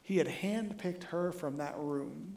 He 0.02 0.18
had 0.18 0.26
handpicked 0.26 1.04
her 1.04 1.32
from 1.32 1.58
that 1.58 1.74
room 1.78 2.36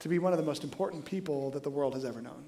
to 0.00 0.08
be 0.08 0.18
one 0.18 0.32
of 0.32 0.38
the 0.38 0.44
most 0.44 0.64
important 0.64 1.04
people 1.04 1.50
that 1.50 1.62
the 1.62 1.70
world 1.70 1.94
has 1.94 2.04
ever 2.04 2.22
known. 2.22 2.44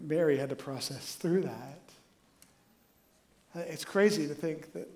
Mary 0.00 0.36
had 0.36 0.50
to 0.50 0.56
process 0.56 1.14
through 1.14 1.42
that. 1.42 1.80
Uh, 3.56 3.60
it's 3.60 3.84
crazy 3.84 4.26
to 4.28 4.34
think 4.34 4.72
that 4.72 4.88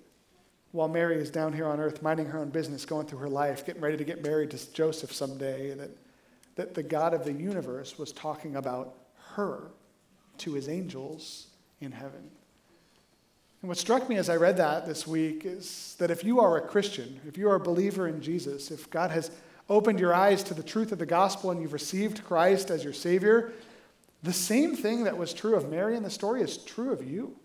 while 0.71 0.87
Mary 0.87 1.17
is 1.17 1.29
down 1.31 1.51
here 1.51 1.67
on 1.67 1.79
earth 1.79 2.01
minding 2.01 2.27
her 2.27 2.39
own 2.39 2.49
business, 2.49 2.85
going 2.85 3.07
through 3.07 3.19
her 3.19 3.29
life, 3.29 3.65
getting 3.65 3.81
ready 3.81 3.97
to 3.97 4.03
get 4.03 4.23
married 4.23 4.51
to 4.51 4.73
Joseph 4.73 5.11
someday, 5.11 5.73
that, 5.73 5.89
that 6.55 6.73
the 6.75 6.83
God 6.83 7.13
of 7.13 7.25
the 7.25 7.33
universe 7.33 7.97
was 7.97 8.11
talking 8.11 8.55
about 8.55 8.93
her 9.35 9.71
to 10.37 10.53
his 10.53 10.69
angels 10.69 11.47
in 11.79 11.91
heaven. 11.91 12.29
And 13.61 13.69
what 13.69 13.77
struck 13.77 14.07
me 14.07 14.17
as 14.17 14.29
I 14.29 14.37
read 14.37 14.57
that 14.57 14.85
this 14.85 15.05
week 15.05 15.43
is 15.45 15.95
that 15.99 16.11
if 16.11 16.23
you 16.23 16.39
are 16.39 16.57
a 16.57 16.61
Christian, 16.61 17.19
if 17.27 17.37
you 17.37 17.49
are 17.49 17.55
a 17.55 17.59
believer 17.59 18.07
in 18.07 18.21
Jesus, 18.21 18.71
if 18.71 18.89
God 18.89 19.11
has 19.11 19.31
opened 19.69 19.99
your 19.99 20.13
eyes 20.13 20.43
to 20.43 20.53
the 20.53 20.63
truth 20.63 20.91
of 20.91 20.99
the 20.99 21.05
gospel 21.05 21.51
and 21.51 21.61
you've 21.61 21.73
received 21.73 22.23
Christ 22.23 22.69
as 22.69 22.83
your 22.83 22.93
Savior, 22.93 23.53
the 24.23 24.33
same 24.33 24.75
thing 24.75 25.03
that 25.03 25.17
was 25.17 25.33
true 25.33 25.55
of 25.55 25.69
Mary 25.69 25.95
in 25.95 26.03
the 26.03 26.09
story 26.09 26.41
is 26.41 26.57
true 26.57 26.91
of 26.91 27.07
you. 27.09 27.35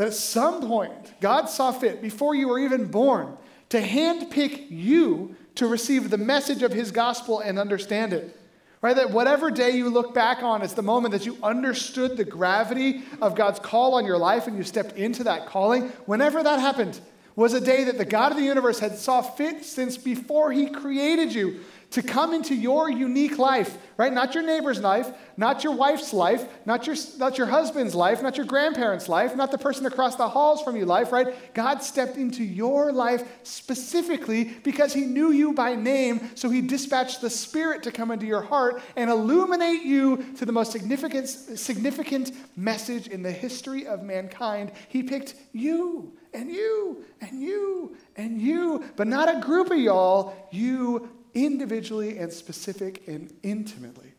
That 0.00 0.06
at 0.06 0.14
some 0.14 0.66
point, 0.66 1.20
God 1.20 1.50
saw 1.50 1.72
fit, 1.72 2.00
before 2.00 2.34
you 2.34 2.48
were 2.48 2.58
even 2.58 2.86
born, 2.86 3.36
to 3.68 3.82
handpick 3.82 4.70
you 4.70 5.36
to 5.56 5.66
receive 5.66 6.08
the 6.08 6.16
message 6.16 6.62
of 6.62 6.72
his 6.72 6.90
gospel 6.90 7.40
and 7.40 7.58
understand 7.58 8.14
it. 8.14 8.34
Right? 8.80 8.96
That 8.96 9.10
whatever 9.10 9.50
day 9.50 9.72
you 9.72 9.90
look 9.90 10.14
back 10.14 10.42
on 10.42 10.62
is 10.62 10.72
the 10.72 10.80
moment 10.80 11.12
that 11.12 11.26
you 11.26 11.36
understood 11.42 12.16
the 12.16 12.24
gravity 12.24 13.02
of 13.20 13.34
God's 13.34 13.58
call 13.58 13.92
on 13.92 14.06
your 14.06 14.16
life 14.16 14.46
and 14.46 14.56
you 14.56 14.64
stepped 14.64 14.96
into 14.96 15.22
that 15.24 15.44
calling. 15.44 15.88
Whenever 16.06 16.42
that 16.42 16.60
happened, 16.60 16.98
was 17.40 17.54
a 17.54 17.60
day 17.60 17.84
that 17.84 17.96
the 17.96 18.04
God 18.04 18.32
of 18.32 18.38
the 18.38 18.44
universe 18.44 18.80
had 18.80 18.98
saw 18.98 19.22
fit 19.22 19.64
since 19.64 19.96
before 19.96 20.52
he 20.52 20.68
created 20.68 21.32
you 21.32 21.60
to 21.90 22.02
come 22.02 22.34
into 22.34 22.54
your 22.54 22.90
unique 22.90 23.38
life, 23.38 23.78
right? 23.96 24.12
Not 24.12 24.34
your 24.34 24.44
neighbor's 24.44 24.78
life, 24.78 25.10
not 25.38 25.64
your 25.64 25.74
wife's 25.74 26.12
life, 26.12 26.46
not 26.66 26.86
your, 26.86 26.96
not 27.16 27.38
your 27.38 27.46
husband's 27.46 27.94
life, 27.94 28.22
not 28.22 28.36
your 28.36 28.44
grandparents' 28.44 29.08
life, 29.08 29.34
not 29.34 29.50
the 29.50 29.58
person 29.58 29.86
across 29.86 30.16
the 30.16 30.28
halls 30.28 30.62
from 30.62 30.76
you 30.76 30.84
life, 30.84 31.12
right? 31.12 31.54
God 31.54 31.82
stepped 31.82 32.18
into 32.18 32.44
your 32.44 32.92
life 32.92 33.26
specifically 33.42 34.44
because 34.62 34.92
he 34.92 35.06
knew 35.06 35.32
you 35.32 35.54
by 35.54 35.74
name, 35.74 36.30
so 36.34 36.50
he 36.50 36.60
dispatched 36.60 37.22
the 37.22 37.30
Spirit 37.30 37.82
to 37.84 37.90
come 37.90 38.10
into 38.10 38.26
your 38.26 38.42
heart 38.42 38.82
and 38.96 39.08
illuminate 39.08 39.82
you 39.82 40.34
to 40.36 40.44
the 40.44 40.52
most 40.52 40.72
significant, 40.72 41.26
significant 41.26 42.32
message 42.54 43.08
in 43.08 43.22
the 43.22 43.32
history 43.32 43.86
of 43.86 44.02
mankind. 44.02 44.72
He 44.88 45.02
picked 45.02 45.34
you 45.52 46.12
and 46.32 46.50
you 46.50 47.04
and 47.20 47.40
you 47.40 47.96
and 48.16 48.40
you, 48.40 48.84
but 48.96 49.06
not 49.06 49.34
a 49.34 49.40
group 49.40 49.70
of 49.70 49.78
y'all, 49.78 50.34
you 50.50 51.08
individually 51.34 52.18
and 52.18 52.32
specific 52.32 53.06
and 53.06 53.32
intimately. 53.42 54.12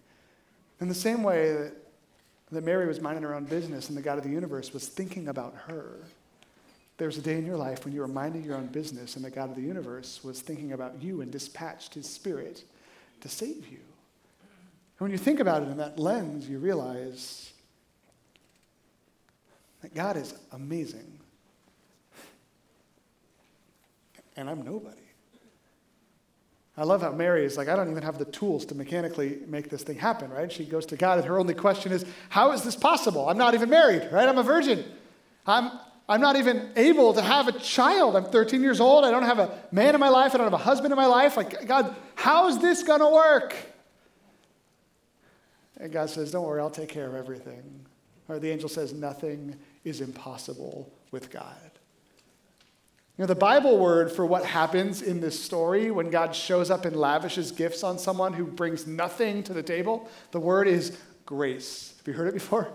In 0.80 0.88
the 0.88 0.96
same 0.96 1.24
way 1.24 1.53
that, 1.53 1.74
that 2.51 2.63
Mary 2.63 2.88
was 2.88 3.01
minding 3.01 3.24
her 3.24 3.36
own 3.36 3.46
business 3.46 3.89
and 3.89 3.98
the 3.98 4.01
God 4.01 4.18
of 4.18 4.24
the 4.24 4.30
universe 4.30 4.74
was 4.74 4.88
thinking 4.88 5.27
about 5.27 5.56
her, 5.68 6.00
there's 6.98 7.18
a 7.18 7.22
day 7.22 7.38
in 7.38 7.46
your 7.46 7.58
life 7.58 7.84
when 7.84 7.94
you 7.94 8.01
were 8.01 8.08
minding 8.08 8.44
your 8.44 8.56
own 8.56 8.68
business 8.68 9.15
and 9.15 9.25
the 9.25 9.32
God 9.32 9.50
of 9.50 9.56
the 9.56 9.62
universe 9.62 10.24
was 10.24 10.41
thinking 10.41 10.74
about 10.74 11.01
you 11.01 11.22
and 11.22 11.32
dispatched 11.32 11.94
his 11.94 12.08
spirit 12.08 12.63
to 13.22 13.30
save 13.30 13.68
you. 13.68 13.80
And 13.80 15.00
when 15.00 15.12
you 15.12 15.18
think 15.18 15.39
about 15.39 15.63
it 15.63 15.70
in 15.70 15.77
that 15.77 15.98
lens, 15.98 16.48
you 16.48 16.60
realize 16.60 17.53
that 19.82 19.96
God 19.96 20.15
is 20.15 20.36
amazing. 20.51 21.20
And 24.35 24.50
I'm 24.50 24.63
nobody. 24.63 25.01
I 26.77 26.83
love 26.83 27.01
how 27.01 27.11
Mary 27.11 27.45
is 27.45 27.57
like, 27.57 27.67
I 27.67 27.75
don't 27.75 27.91
even 27.91 28.03
have 28.03 28.17
the 28.17 28.25
tools 28.25 28.65
to 28.67 28.75
mechanically 28.75 29.39
make 29.47 29.69
this 29.69 29.83
thing 29.83 29.97
happen, 29.97 30.31
right? 30.31 30.51
She 30.51 30.65
goes 30.65 30.85
to 30.88 30.95
God, 30.95 31.19
and 31.19 31.27
her 31.27 31.38
only 31.38 31.53
question 31.53 31.91
is, 31.91 32.05
How 32.29 32.53
is 32.53 32.63
this 32.63 32.75
possible? 32.75 33.27
I'm 33.27 33.38
not 33.38 33.53
even 33.53 33.69
married, 33.69 34.07
right? 34.11 34.27
I'm 34.27 34.38
a 34.38 34.43
virgin. 34.43 34.85
I'm, 35.45 35.71
I'm 36.07 36.21
not 36.21 36.38
even 36.38 36.71
able 36.75 37.13
to 37.13 37.21
have 37.21 37.47
a 37.47 37.51
child. 37.51 38.15
I'm 38.15 38.25
13 38.25 38.61
years 38.61 38.79
old. 38.79 39.03
I 39.03 39.11
don't 39.11 39.23
have 39.23 39.39
a 39.39 39.59
man 39.71 39.95
in 39.95 40.00
my 40.00 40.09
life. 40.09 40.33
I 40.33 40.38
don't 40.38 40.45
have 40.45 40.53
a 40.53 40.63
husband 40.63 40.91
in 40.91 40.97
my 40.97 41.05
life. 41.05 41.35
Like, 41.35 41.67
God, 41.67 41.95
how 42.15 42.47
is 42.47 42.59
this 42.59 42.83
going 42.83 43.00
to 43.01 43.09
work? 43.09 43.55
And 45.77 45.91
God 45.91 46.09
says, 46.09 46.31
Don't 46.31 46.45
worry, 46.45 46.61
I'll 46.61 46.69
take 46.69 46.89
care 46.89 47.07
of 47.07 47.15
everything. 47.15 47.85
Or 48.29 48.39
the 48.39 48.50
angel 48.50 48.69
says, 48.69 48.93
Nothing 48.93 49.57
is 49.83 50.00
impossible 50.00 50.91
with 51.11 51.31
God. 51.31 51.70
You 53.18 53.24
know, 53.24 53.27
the 53.27 53.36
Bible 53.36 53.77
word 53.77 54.12
for 54.12 54.25
what 54.25 54.46
happens 54.46 55.01
in 55.01 55.20
this 55.20 55.39
story 55.39 55.91
when 55.91 56.10
God 56.10 56.36
shows 56.36 56.72
up 56.72 56.86
and 56.86 56.96
lavishes 56.96 57.51
gifts 57.51 57.84
on 57.84 58.00
someone 58.00 58.34
who 58.34 58.46
brings 58.46 58.88
nothing 58.88 59.44
to 59.44 59.53
the 59.53 59.62
table, 59.62 60.10
the 60.32 60.39
word 60.39 60.68
is 60.68 60.98
grace. 61.25 61.94
Have 61.98 62.08
you 62.08 62.13
heard 62.13 62.30
it 62.30 62.34
before? 62.34 62.72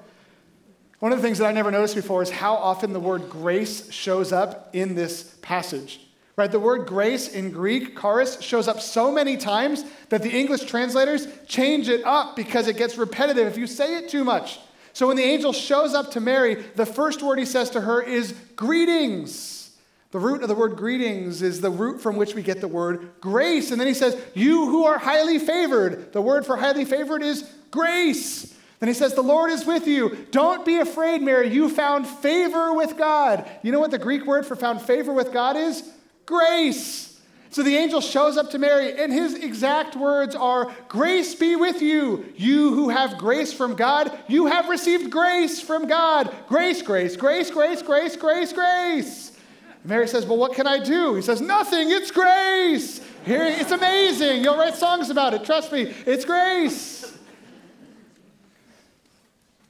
One 0.99 1.13
of 1.13 1.19
the 1.19 1.23
things 1.23 1.39
that 1.39 1.47
I 1.47 1.53
never 1.53 1.71
noticed 1.71 1.95
before 1.95 2.23
is 2.23 2.31
how 2.31 2.55
often 2.55 2.93
the 2.93 3.01
word 3.01 3.29
grace 3.29 3.91
shows 3.91 4.33
up 4.33 4.71
in 4.73 4.95
this 4.95 5.37
passage. 5.43 6.01
Right? 6.37 6.53
The 6.53 6.61
word 6.61 6.87
grace 6.87 7.29
in 7.29 7.51
Greek, 7.51 7.99
charis, 7.99 8.41
shows 8.43 8.69
up 8.69 8.81
so 8.81 9.11
many 9.11 9.39
times 9.39 9.85
that 10.11 10.23
the 10.23 10.31
English 10.31 10.65
translators 10.65 11.27
change 11.47 11.89
it 11.89 12.05
up 12.05 12.37
because 12.37 12.69
it 12.69 12.77
gets 12.77 12.99
repetitive 12.99 13.47
if 13.47 13.57
you 13.57 13.67
say 13.67 13.97
it 13.97 14.11
too 14.11 14.23
much. 14.23 14.59
So 14.93 15.07
when 15.07 15.17
the 15.17 15.25
angel 15.25 15.53
shows 15.53 15.95
up 15.95 16.11
to 16.13 16.21
Mary, 16.21 16.55
the 16.75 16.87
first 16.87 17.23
word 17.23 17.39
he 17.39 17.47
says 17.47 17.71
to 17.71 17.81
her 17.81 18.03
is 18.03 18.33
greetings. 18.55 19.66
The 20.13 20.19
root 20.19 20.43
of 20.43 20.49
the 20.49 20.55
word 20.55 20.77
greetings 20.77 21.43
is 21.43 21.61
the 21.61 21.71
root 21.71 22.01
from 22.01 22.17
which 22.17 22.35
we 22.35 22.43
get 22.43 22.61
the 22.61 22.69
word 22.69 23.11
grace. 23.21 23.71
And 23.71 23.81
then 23.81 23.89
he 23.89 23.95
says, 23.95 24.21
You 24.35 24.67
who 24.67 24.85
are 24.85 24.99
highly 24.99 25.39
favored. 25.39 26.13
The 26.13 26.23
word 26.23 26.47
for 26.47 26.57
highly 26.57 26.85
favored 26.85 27.23
is 27.23 27.49
grace. 27.71 28.55
Then 28.79 28.89
he 28.89 28.95
says, 28.95 29.15
The 29.15 29.23
Lord 29.23 29.51
is 29.51 29.67
with 29.67 29.87
you. 29.87 30.27
Don't 30.31 30.65
be 30.65 30.79
afraid, 30.79 31.23
Mary. 31.23 31.53
You 31.53 31.69
found 31.69 32.07
favor 32.07 32.73
with 32.73 32.97
God. 32.97 33.49
You 33.63 33.73
know 33.73 33.81
what 33.81 33.91
the 33.91 33.99
Greek 33.99 34.27
word 34.27 34.47
for 34.47 34.57
found 34.57 34.81
favor 34.81 35.13
with 35.13 35.33
God 35.33 35.57
is? 35.57 35.93
grace. 36.27 37.21
So 37.49 37.63
the 37.63 37.77
angel 37.77 38.01
shows 38.03 38.37
up 38.37 38.51
to 38.51 38.59
Mary, 38.59 39.01
and 39.01 39.13
his 39.13 39.35
exact 39.35 39.97
words 39.97 40.35
are 40.35 40.75
Grace 40.89 41.35
be 41.35 41.57
with 41.57 41.81
you. 41.81 42.27
You 42.37 42.75
who 42.75 42.91
have 42.91 43.17
grace 43.17 43.53
from 43.53 43.77
God, 43.77 44.17
you 44.29 44.47
have 44.47 44.69
received 44.69 45.11
grace 45.11 45.61
from 45.61 45.87
God. 45.87 46.35
Grace, 46.49 46.83
grace, 46.83 47.17
grace, 47.17 47.51
grace, 47.51 47.81
grace, 47.81 48.17
grace, 48.17 48.53
grace. 48.53 49.33
Mary 49.87 50.09
says, 50.09 50.27
Well, 50.27 50.37
what 50.37 50.55
can 50.55 50.67
I 50.67 50.83
do? 50.83 51.15
He 51.15 51.23
says, 51.23 51.41
Nothing, 51.41 51.91
it's 51.91 52.11
grace. 52.11 53.01
Here, 53.25 53.45
it's 53.45 53.71
amazing. 53.71 54.43
You'll 54.43 54.57
write 54.57 54.75
songs 54.75 55.11
about 55.11 55.35
it. 55.35 55.45
Trust 55.45 55.73
me, 55.73 55.95
it's 56.05 56.25
grace. 56.25 57.17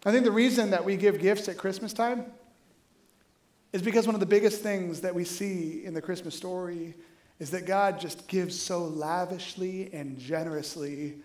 I 0.05 0.13
think 0.13 0.25
the 0.25 0.33
reason 0.33 0.71
that 0.71 0.85
we 0.85 0.97
give 0.97 1.21
gifts 1.21 1.49
at 1.49 1.59
Christmas 1.59 1.93
time 1.93 2.27
is 3.73 3.83
because 3.83 4.07
one 4.07 4.15
of 4.15 4.21
the 4.21 4.27
biggest 4.27 4.63
things 4.63 5.01
that 5.01 5.15
we 5.15 5.25
see 5.25 5.85
in 5.85 5.95
the 5.95 6.01
Christmas 6.01 6.35
story 6.35 6.95
is 7.39 7.51
that 7.51 7.67
God 7.67 8.01
just 8.01 8.27
gives 8.29 8.59
so 8.59 8.85
lavishly 8.85 9.93
and 9.93 10.19
generously 10.19 11.17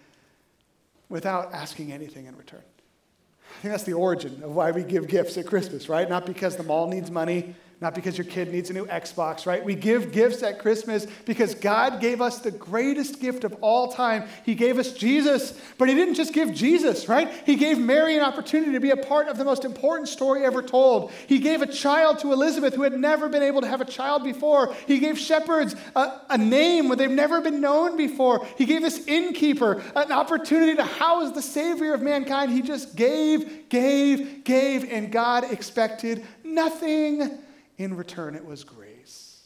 without 1.10 1.54
asking 1.54 1.92
anything 1.92 2.26
in 2.26 2.36
return. 2.36 2.64
I 2.64 3.62
think 3.62 3.72
that's 3.72 3.84
the 3.84 3.94
origin 3.94 4.42
of 4.44 4.52
why 4.52 4.72
we 4.72 4.84
give 4.84 5.08
gifts 5.08 5.38
at 5.38 5.46
Christmas, 5.46 5.88
right? 5.88 6.10
Not 6.10 6.26
because 6.26 6.58
the 6.58 6.64
mall 6.64 6.88
needs 6.88 7.12
money, 7.12 7.56
not 7.82 7.96
because 7.96 8.16
your 8.16 8.26
kid 8.26 8.52
needs 8.52 8.70
a 8.70 8.74
new 8.74 8.86
Xbox, 8.86 9.48
right? 9.48 9.66
We 9.66 9.74
give 9.74 10.12
gifts 10.12 10.44
at 10.44 10.60
Christmas 10.60 11.08
because 11.26 11.56
God 11.56 12.00
gave 12.00 12.22
us 12.22 12.38
the 12.38 12.52
greatest 12.52 13.20
gift 13.20 13.44
of 13.44 13.56
all 13.60 13.92
time. 13.92 14.26
He 14.46 14.54
gave 14.54 14.78
us 14.78 14.94
Jesus, 14.94 15.60
but 15.80 15.90
He 15.90 15.96
didn't 15.96 16.14
just 16.14 16.32
give 16.32 16.54
Jesus, 16.54 17.10
right? 17.10 17.28
He 17.44 17.56
gave 17.56 17.80
Mary 17.80 18.16
an 18.16 18.22
opportunity 18.22 18.74
to 18.74 18.80
be 18.80 18.92
a 18.92 18.98
part 18.98 19.30
of 19.30 19.40
the 19.40 19.44
most 19.44 19.66
important 19.66 20.10
story 20.10 20.46
ever 20.46 20.62
told. 20.62 21.12
He 21.26 21.40
gave 21.40 21.64
a 21.64 21.68
child 21.68 22.20
to 22.20 22.32
Elizabeth 22.32 22.76
who 22.76 22.84
had 22.84 22.94
never 22.94 23.28
been 23.30 23.42
able 23.42 23.62
to 23.62 23.68
have 23.68 23.82
a 23.82 23.86
child 23.86 24.24
before. 24.24 24.76
He 24.86 25.00
gave 25.00 25.18
shepherds 25.18 25.76
a, 25.96 26.22
a 26.30 26.38
name 26.38 26.88
where 26.88 26.98
they've 26.98 27.10
never 27.10 27.42
been 27.42 27.62
known 27.62 27.98
before. 27.98 28.46
He 28.60 28.68
gave 28.68 28.84
this 28.84 29.08
innkeeper 29.08 29.82
an 29.96 30.12
opportunity 30.12 30.76
to 30.76 30.84
house 30.84 31.32
the 31.32 31.42
Savior 31.42 31.96
of 31.96 32.04
mankind. 32.04 32.52
He 32.52 32.62
just 32.62 32.96
gave, 32.96 33.70
gave, 33.70 34.44
gave, 34.44 34.92
and 34.92 35.12
God 35.12 35.52
expected 35.52 36.24
nothing 36.44 37.40
in 37.78 37.96
return, 37.96 38.36
it 38.36 38.46
was 38.46 38.64
grace. 38.64 39.42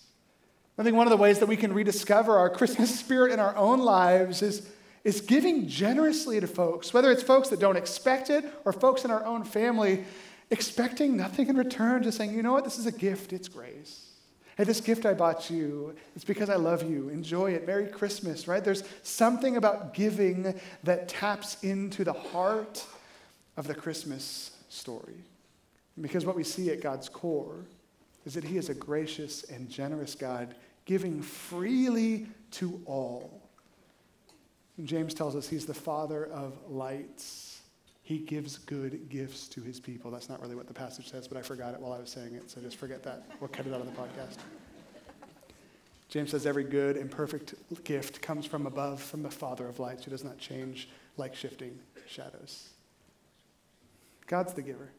I 0.77 0.83
think 0.83 0.95
one 0.95 1.07
of 1.07 1.11
the 1.11 1.17
ways 1.17 1.39
that 1.39 1.45
we 1.45 1.55
can 1.55 1.73
rediscover 1.73 2.37
our 2.37 2.49
Christmas 2.49 2.99
spirit 2.99 3.31
in 3.31 3.39
our 3.39 3.55
own 3.55 3.79
lives 3.79 4.41
is, 4.41 4.69
is 5.03 5.21
giving 5.21 5.67
generously 5.67 6.39
to 6.39 6.47
folks, 6.47 6.93
whether 6.93 7.11
it's 7.11 7.23
folks 7.23 7.49
that 7.49 7.59
don't 7.59 7.77
expect 7.77 8.29
it 8.29 8.45
or 8.65 8.73
folks 8.73 9.05
in 9.05 9.11
our 9.11 9.23
own 9.25 9.43
family, 9.43 10.03
expecting 10.49 11.15
nothing 11.15 11.47
in 11.47 11.57
return, 11.57 12.03
just 12.03 12.17
saying, 12.17 12.33
you 12.33 12.43
know 12.43 12.53
what, 12.53 12.63
this 12.63 12.77
is 12.77 12.85
a 12.85 12.91
gift, 12.91 13.33
it's 13.33 13.47
grace. 13.47 14.05
Hey, 14.57 14.63
this 14.63 14.79
gift 14.79 15.05
I 15.05 15.13
bought 15.13 15.49
you, 15.49 15.95
it's 16.15 16.23
because 16.23 16.49
I 16.49 16.55
love 16.55 16.89
you. 16.89 17.09
Enjoy 17.09 17.51
it. 17.51 17.67
Merry 17.67 17.87
Christmas, 17.87 18.47
right? 18.47 18.63
There's 18.63 18.83
something 19.03 19.57
about 19.57 19.93
giving 19.93 20.55
that 20.83 21.09
taps 21.09 21.61
into 21.61 22.05
the 22.05 22.13
heart 22.13 22.85
of 23.57 23.67
the 23.67 23.75
Christmas 23.75 24.51
story. 24.69 25.25
Because 25.99 26.25
what 26.25 26.37
we 26.37 26.43
see 26.43 26.69
at 26.71 26.81
God's 26.81 27.09
core 27.09 27.65
is 28.25 28.33
that 28.33 28.43
He 28.43 28.57
is 28.57 28.69
a 28.69 28.73
gracious 28.73 29.43
and 29.43 29.69
generous 29.69 30.15
God, 30.15 30.55
giving 30.85 31.21
freely 31.21 32.27
to 32.51 32.81
all. 32.85 33.41
And 34.77 34.87
James 34.87 35.13
tells 35.13 35.35
us 35.35 35.47
He's 35.47 35.65
the 35.65 35.73
Father 35.73 36.25
of 36.25 36.53
lights. 36.69 37.61
He 38.03 38.19
gives 38.19 38.57
good 38.57 39.09
gifts 39.09 39.47
to 39.49 39.61
His 39.61 39.79
people. 39.79 40.11
That's 40.11 40.29
not 40.29 40.41
really 40.41 40.55
what 40.55 40.67
the 40.67 40.73
passage 40.73 41.09
says, 41.09 41.27
but 41.27 41.37
I 41.37 41.41
forgot 41.41 41.73
it 41.73 41.79
while 41.79 41.93
I 41.93 41.99
was 41.99 42.09
saying 42.09 42.35
it, 42.35 42.49
so 42.49 42.61
just 42.61 42.77
forget 42.77 43.03
that. 43.03 43.23
We'll 43.39 43.47
cut 43.47 43.65
it 43.65 43.73
out 43.73 43.81
of 43.81 43.87
the 43.87 43.99
podcast. 43.99 44.37
James 46.07 46.31
says 46.31 46.45
every 46.45 46.63
good 46.63 46.97
and 46.97 47.09
perfect 47.09 47.55
gift 47.83 48.21
comes 48.21 48.45
from 48.45 48.67
above, 48.67 49.01
from 49.01 49.23
the 49.23 49.31
Father 49.31 49.67
of 49.67 49.79
lights, 49.79 50.05
who 50.05 50.11
does 50.11 50.23
not 50.23 50.37
change 50.37 50.87
like 51.17 51.35
shifting 51.35 51.79
shadows. 52.07 52.69
God's 54.27 54.53
the 54.53 54.61
giver. 54.61 54.89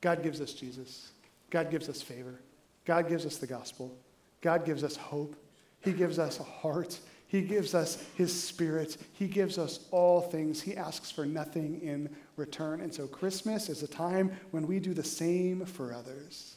God 0.00 0.22
gives 0.22 0.40
us 0.40 0.52
Jesus. 0.52 1.10
God 1.50 1.70
gives 1.70 1.88
us 1.88 2.00
favor. 2.00 2.40
God 2.84 3.08
gives 3.08 3.26
us 3.26 3.36
the 3.36 3.46
gospel. 3.46 3.96
God 4.40 4.64
gives 4.64 4.82
us 4.82 4.96
hope. 4.96 5.36
He 5.80 5.92
gives 5.92 6.18
us 6.18 6.40
a 6.40 6.44
heart. 6.44 6.98
He 7.26 7.42
gives 7.42 7.74
us 7.74 8.04
His 8.16 8.32
Spirit. 8.32 8.96
He 9.12 9.28
gives 9.28 9.58
us 9.58 9.80
all 9.90 10.20
things. 10.20 10.60
He 10.60 10.76
asks 10.76 11.10
for 11.10 11.26
nothing 11.26 11.80
in 11.80 12.14
return. 12.36 12.80
And 12.80 12.92
so 12.92 13.06
Christmas 13.06 13.68
is 13.68 13.82
a 13.82 13.88
time 13.88 14.32
when 14.50 14.66
we 14.66 14.80
do 14.80 14.94
the 14.94 15.04
same 15.04 15.64
for 15.64 15.92
others. 15.92 16.56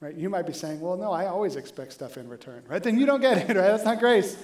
Right? 0.00 0.16
You 0.16 0.28
might 0.28 0.46
be 0.46 0.52
saying, 0.52 0.80
well, 0.80 0.96
no, 0.96 1.12
I 1.12 1.26
always 1.26 1.54
expect 1.54 1.92
stuff 1.92 2.16
in 2.16 2.28
return. 2.28 2.64
Right? 2.66 2.82
Then 2.82 2.98
you 2.98 3.06
don't 3.06 3.20
get 3.20 3.38
it, 3.38 3.56
right? 3.56 3.68
That's 3.68 3.84
not 3.84 4.00
grace. 4.00 4.36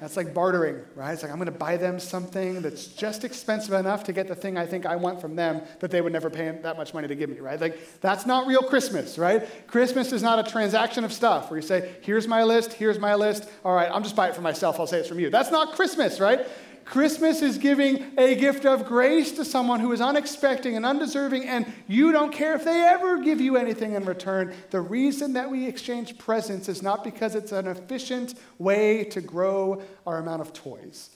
That's 0.00 0.16
like 0.16 0.34
bartering, 0.34 0.80
right? 0.96 1.12
It's 1.12 1.22
like 1.22 1.30
I'm 1.30 1.38
going 1.38 1.46
to 1.46 1.52
buy 1.52 1.76
them 1.76 1.98
something 1.98 2.60
that's 2.62 2.86
just 2.86 3.24
expensive 3.24 3.72
enough 3.74 4.04
to 4.04 4.12
get 4.12 4.28
the 4.28 4.34
thing 4.34 4.58
I 4.58 4.66
think 4.66 4.86
I 4.86 4.96
want 4.96 5.20
from 5.20 5.36
them 5.36 5.62
that 5.80 5.90
they 5.90 6.00
would 6.00 6.12
never 6.12 6.28
pay 6.30 6.50
that 6.50 6.76
much 6.76 6.92
money 6.92 7.08
to 7.08 7.14
give 7.14 7.30
me, 7.30 7.38
right? 7.40 7.60
Like 7.60 8.00
that's 8.00 8.26
not 8.26 8.46
real 8.46 8.62
Christmas, 8.62 9.18
right? 9.18 9.46
Christmas 9.66 10.12
is 10.12 10.22
not 10.22 10.38
a 10.38 10.50
transaction 10.50 11.04
of 11.04 11.12
stuff 11.12 11.50
where 11.50 11.58
you 11.58 11.66
say, 11.66 11.94
here's 12.02 12.26
my 12.26 12.42
list, 12.42 12.72
here's 12.72 12.98
my 12.98 13.14
list. 13.14 13.48
All 13.64 13.74
right, 13.74 13.90
I'm 13.90 14.02
just 14.02 14.16
buying 14.16 14.32
it 14.32 14.36
for 14.36 14.42
myself. 14.42 14.80
I'll 14.80 14.86
say 14.86 14.98
it's 14.98 15.08
from 15.08 15.20
you. 15.20 15.30
That's 15.30 15.50
not 15.50 15.74
Christmas, 15.74 16.20
right? 16.20 16.46
Christmas 16.84 17.40
is 17.40 17.58
giving 17.58 18.12
a 18.18 18.34
gift 18.34 18.66
of 18.66 18.84
grace 18.84 19.32
to 19.32 19.44
someone 19.44 19.80
who 19.80 19.92
is 19.92 20.00
unexpected 20.00 20.74
and 20.74 20.84
undeserving, 20.84 21.44
and 21.44 21.70
you 21.88 22.12
don't 22.12 22.32
care 22.32 22.54
if 22.54 22.64
they 22.64 22.82
ever 22.82 23.18
give 23.18 23.40
you 23.40 23.56
anything 23.56 23.94
in 23.94 24.04
return. 24.04 24.54
The 24.70 24.80
reason 24.80 25.32
that 25.32 25.50
we 25.50 25.66
exchange 25.66 26.18
presents 26.18 26.68
is 26.68 26.82
not 26.82 27.02
because 27.02 27.34
it's 27.34 27.52
an 27.52 27.66
efficient 27.66 28.34
way 28.58 29.04
to 29.04 29.20
grow 29.20 29.82
our 30.06 30.18
amount 30.18 30.42
of 30.42 30.52
toys. 30.52 31.10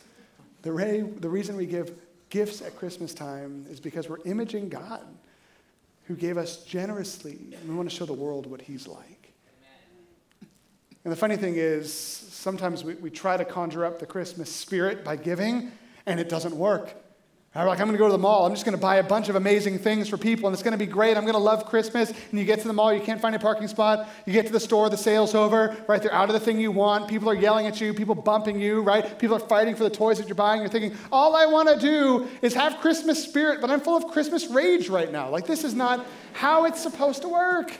The, 0.62 0.72
way, 0.72 1.02
the 1.02 1.28
reason 1.28 1.57
we 1.57 1.66
give 1.66 1.94
gifts 2.31 2.62
at 2.62 2.76
Christmas 2.76 3.14
time 3.14 3.66
is 3.70 3.81
because 3.81 4.09
we're 4.09 4.22
imaging 4.24 4.68
God, 4.68 5.07
who 6.04 6.14
gave 6.14 6.38
us 6.38 6.64
generously, 6.64 7.38
and 7.52 7.68
we 7.68 7.74
want 7.74 7.88
to 7.88 7.94
show 7.94 8.07
the 8.07 8.12
world 8.12 8.46
what 8.46 8.62
He's 8.62 8.88
like. 8.88 9.17
And 11.09 11.12
the 11.14 11.16
funny 11.16 11.38
thing 11.38 11.55
is, 11.57 11.90
sometimes 11.90 12.85
we, 12.85 12.92
we 12.97 13.09
try 13.09 13.38
to 13.38 13.44
conjure 13.47 13.87
up 13.87 13.99
the 13.99 14.05
Christmas 14.05 14.55
spirit 14.55 15.05
by 15.05 15.16
giving, 15.16 15.73
and 16.05 16.21
it 16.21 16.29
doesn't 16.29 16.55
work. 16.55 16.94
We're 17.55 17.64
like, 17.64 17.81
I'm 17.81 17.87
going 17.87 17.97
to 17.97 17.99
go 17.99 18.09
to 18.09 18.12
the 18.12 18.18
mall. 18.18 18.44
I'm 18.44 18.53
just 18.53 18.66
going 18.66 18.77
to 18.77 18.81
buy 18.81 18.97
a 18.97 19.03
bunch 19.03 19.31
of 19.31 19.35
amazing 19.35 19.79
things 19.79 20.07
for 20.11 20.18
people, 20.18 20.49
and 20.49 20.53
it's 20.55 20.62
going 20.62 20.73
to 20.73 20.79
be 20.79 20.85
great. 20.85 21.16
I'm 21.16 21.23
going 21.23 21.33
to 21.33 21.40
love 21.40 21.64
Christmas. 21.64 22.11
And 22.11 22.38
you 22.38 22.44
get 22.44 22.61
to 22.61 22.68
the 22.68 22.75
mall, 22.75 22.92
you 22.92 23.01
can't 23.01 23.23
find 23.23 23.35
a 23.35 23.38
parking 23.38 23.68
spot. 23.68 24.07
You 24.27 24.35
get 24.35 24.44
to 24.49 24.53
the 24.53 24.61
store, 24.61 24.90
the 24.90 24.99
sale's 24.99 25.35
over, 25.35 25.75
right? 25.88 26.03
They're 26.03 26.12
out 26.12 26.29
of 26.29 26.35
the 26.35 26.40
thing 26.40 26.61
you 26.61 26.73
want. 26.73 27.09
People 27.09 27.31
are 27.31 27.35
yelling 27.35 27.66
at 27.66 27.81
you, 27.81 27.94
people 27.94 28.14
bumping 28.14 28.61
you, 28.61 28.83
right? 28.83 29.18
People 29.18 29.37
are 29.37 29.40
fighting 29.40 29.77
for 29.77 29.85
the 29.85 29.90
toys 29.90 30.18
that 30.18 30.29
you're 30.29 30.35
buying. 30.35 30.61
You're 30.61 30.68
thinking, 30.68 30.94
all 31.11 31.35
I 31.35 31.47
want 31.47 31.71
to 31.71 31.81
do 31.81 32.29
is 32.42 32.53
have 32.53 32.81
Christmas 32.83 33.25
spirit, 33.25 33.62
but 33.62 33.71
I'm 33.71 33.81
full 33.81 33.97
of 33.97 34.09
Christmas 34.09 34.49
rage 34.49 34.90
right 34.90 35.11
now. 35.11 35.31
Like, 35.31 35.47
this 35.47 35.64
is 35.64 35.73
not 35.73 36.07
how 36.35 36.66
it's 36.66 36.83
supposed 36.83 37.23
to 37.23 37.31
work. 37.31 37.73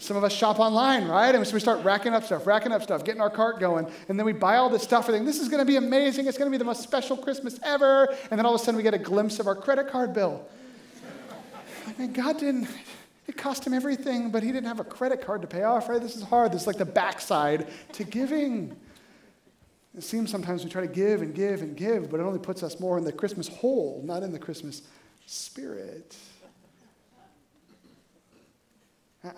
Some 0.00 0.16
of 0.16 0.24
us 0.24 0.32
shop 0.32 0.58
online, 0.58 1.06
right? 1.08 1.34
And 1.34 1.46
so 1.46 1.52
we 1.52 1.60
start 1.60 1.84
racking 1.84 2.14
up 2.14 2.24
stuff, 2.24 2.46
racking 2.46 2.72
up 2.72 2.82
stuff, 2.82 3.04
getting 3.04 3.20
our 3.20 3.28
cart 3.28 3.60
going, 3.60 3.86
and 4.08 4.18
then 4.18 4.24
we 4.24 4.32
buy 4.32 4.56
all 4.56 4.70
this 4.70 4.82
stuff 4.82 5.06
and 5.08 5.14
think, 5.14 5.26
this 5.26 5.38
is 5.38 5.50
going 5.50 5.60
to 5.60 5.66
be 5.66 5.76
amazing. 5.76 6.26
It's 6.26 6.38
going 6.38 6.50
to 6.50 6.50
be 6.50 6.58
the 6.58 6.64
most 6.64 6.82
special 6.82 7.18
Christmas 7.18 7.60
ever. 7.62 8.06
And 8.30 8.38
then 8.38 8.46
all 8.46 8.54
of 8.54 8.60
a 8.60 8.64
sudden 8.64 8.76
we 8.76 8.82
get 8.82 8.94
a 8.94 8.98
glimpse 8.98 9.38
of 9.38 9.46
our 9.46 9.54
credit 9.54 9.88
card 9.88 10.14
bill. 10.14 10.48
I 11.86 11.92
mean, 12.00 12.14
God 12.14 12.38
didn't, 12.38 12.66
it 13.26 13.36
cost 13.36 13.66
him 13.66 13.74
everything, 13.74 14.30
but 14.30 14.42
he 14.42 14.52
didn't 14.52 14.68
have 14.68 14.80
a 14.80 14.84
credit 14.84 15.20
card 15.20 15.42
to 15.42 15.46
pay 15.46 15.64
off, 15.64 15.90
right? 15.90 16.00
This 16.00 16.16
is 16.16 16.22
hard. 16.22 16.50
This 16.52 16.62
is 16.62 16.66
like 16.66 16.78
the 16.78 16.86
backside 16.86 17.68
to 17.92 18.04
giving. 18.04 18.74
It 19.94 20.02
seems 20.02 20.30
sometimes 20.30 20.64
we 20.64 20.70
try 20.70 20.80
to 20.80 20.92
give 20.92 21.20
and 21.20 21.34
give 21.34 21.60
and 21.60 21.76
give, 21.76 22.10
but 22.10 22.20
it 22.20 22.22
only 22.22 22.38
puts 22.38 22.62
us 22.62 22.80
more 22.80 22.96
in 22.96 23.04
the 23.04 23.12
Christmas 23.12 23.48
hole, 23.48 24.00
not 24.02 24.22
in 24.22 24.32
the 24.32 24.38
Christmas 24.38 24.80
spirit. 25.26 26.16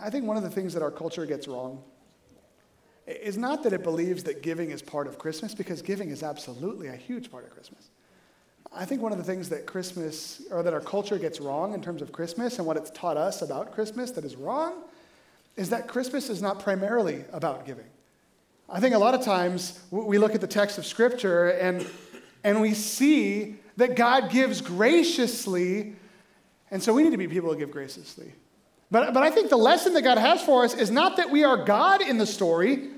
I 0.00 0.10
think 0.10 0.24
one 0.24 0.36
of 0.36 0.42
the 0.42 0.50
things 0.50 0.74
that 0.74 0.82
our 0.82 0.90
culture 0.90 1.26
gets 1.26 1.48
wrong 1.48 1.82
is 3.06 3.36
not 3.36 3.64
that 3.64 3.72
it 3.72 3.82
believes 3.82 4.22
that 4.24 4.42
giving 4.42 4.70
is 4.70 4.80
part 4.80 5.08
of 5.08 5.18
Christmas, 5.18 5.54
because 5.54 5.82
giving 5.82 6.10
is 6.10 6.22
absolutely 6.22 6.86
a 6.86 6.94
huge 6.96 7.30
part 7.30 7.44
of 7.44 7.50
Christmas. 7.50 7.90
I 8.74 8.84
think 8.84 9.02
one 9.02 9.12
of 9.12 9.18
the 9.18 9.24
things 9.24 9.48
that 9.48 9.66
Christmas, 9.66 10.42
or 10.50 10.62
that 10.62 10.72
our 10.72 10.80
culture 10.80 11.18
gets 11.18 11.40
wrong 11.40 11.74
in 11.74 11.82
terms 11.82 12.00
of 12.00 12.12
Christmas 12.12 12.58
and 12.58 12.66
what 12.66 12.76
it's 12.76 12.90
taught 12.90 13.16
us 13.16 13.42
about 13.42 13.72
Christmas 13.72 14.12
that 14.12 14.24
is 14.24 14.36
wrong, 14.36 14.84
is 15.56 15.68
that 15.70 15.88
Christmas 15.88 16.30
is 16.30 16.40
not 16.40 16.60
primarily 16.60 17.24
about 17.32 17.66
giving. 17.66 17.84
I 18.70 18.80
think 18.80 18.94
a 18.94 18.98
lot 18.98 19.14
of 19.14 19.22
times 19.22 19.78
we 19.90 20.16
look 20.16 20.34
at 20.34 20.40
the 20.40 20.46
text 20.46 20.78
of 20.78 20.86
Scripture 20.86 21.48
and, 21.48 21.86
and 22.44 22.60
we 22.62 22.72
see 22.72 23.56
that 23.76 23.96
God 23.96 24.30
gives 24.30 24.60
graciously, 24.60 25.96
and 26.70 26.82
so 26.82 26.94
we 26.94 27.02
need 27.02 27.10
to 27.10 27.18
be 27.18 27.28
people 27.28 27.52
who 27.52 27.58
give 27.58 27.70
graciously. 27.70 28.32
But, 28.92 29.14
but 29.14 29.22
I 29.22 29.30
think 29.30 29.48
the 29.48 29.56
lesson 29.56 29.94
that 29.94 30.02
God 30.02 30.18
has 30.18 30.42
for 30.42 30.64
us 30.64 30.74
is 30.74 30.90
not 30.90 31.16
that 31.16 31.30
we 31.30 31.44
are 31.44 31.56
God 31.56 32.02
in 32.02 32.18
the 32.18 32.26
story, 32.26 32.90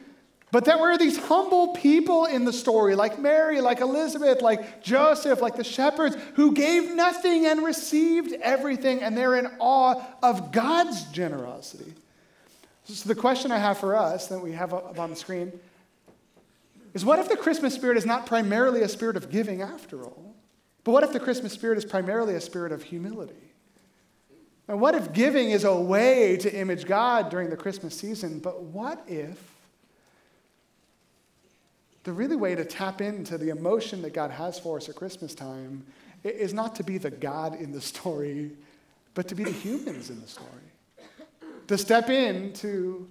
but 0.50 0.64
that 0.64 0.80
we're 0.80 0.98
these 0.98 1.16
humble 1.16 1.68
people 1.68 2.24
in 2.24 2.44
the 2.44 2.52
story, 2.52 2.96
like 2.96 3.20
Mary, 3.20 3.60
like 3.60 3.80
Elizabeth, 3.80 4.42
like 4.42 4.82
Joseph, 4.82 5.40
like 5.40 5.54
the 5.54 5.62
shepherds, 5.62 6.16
who 6.34 6.52
gave 6.52 6.92
nothing 6.92 7.46
and 7.46 7.62
received 7.62 8.32
everything, 8.42 9.04
and 9.04 9.16
they're 9.16 9.36
in 9.36 9.46
awe 9.60 10.02
of 10.20 10.50
God's 10.50 11.04
generosity. 11.12 11.94
So, 12.86 13.08
the 13.08 13.14
question 13.14 13.52
I 13.52 13.58
have 13.58 13.78
for 13.78 13.94
us 13.94 14.26
that 14.26 14.40
we 14.40 14.50
have 14.50 14.74
up 14.74 14.98
on 14.98 15.10
the 15.10 15.16
screen 15.16 15.52
is 16.92 17.04
what 17.04 17.20
if 17.20 17.28
the 17.28 17.36
Christmas 17.36 17.72
spirit 17.72 17.96
is 17.96 18.04
not 18.04 18.26
primarily 18.26 18.82
a 18.82 18.88
spirit 18.88 19.16
of 19.16 19.30
giving 19.30 19.62
after 19.62 20.02
all? 20.02 20.34
But 20.82 20.90
what 20.90 21.04
if 21.04 21.12
the 21.12 21.20
Christmas 21.20 21.52
spirit 21.52 21.78
is 21.78 21.84
primarily 21.84 22.34
a 22.34 22.40
spirit 22.40 22.72
of 22.72 22.82
humility? 22.82 23.53
And 24.66 24.80
what 24.80 24.94
if 24.94 25.12
giving 25.12 25.50
is 25.50 25.64
a 25.64 25.74
way 25.74 26.36
to 26.38 26.54
image 26.54 26.86
God 26.86 27.30
during 27.30 27.50
the 27.50 27.56
Christmas 27.56 27.94
season? 27.96 28.38
But 28.38 28.62
what 28.62 29.02
if 29.06 29.38
the 32.04 32.12
really 32.12 32.36
way 32.36 32.54
to 32.54 32.64
tap 32.64 33.00
into 33.00 33.38
the 33.38 33.48
emotion 33.48 34.02
that 34.02 34.12
God 34.12 34.30
has 34.30 34.58
for 34.58 34.76
us 34.76 34.88
at 34.88 34.94
Christmas 34.94 35.34
time 35.34 35.84
is 36.22 36.54
not 36.54 36.74
to 36.76 36.84
be 36.84 36.98
the 36.98 37.10
God 37.10 37.60
in 37.60 37.72
the 37.72 37.80
story, 37.80 38.52
but 39.14 39.28
to 39.28 39.34
be 39.34 39.44
the 39.44 39.50
humans 39.50 40.10
in 40.10 40.20
the 40.20 40.28
story. 40.28 40.48
To 41.68 41.78
step 41.78 42.10
into 42.10 43.08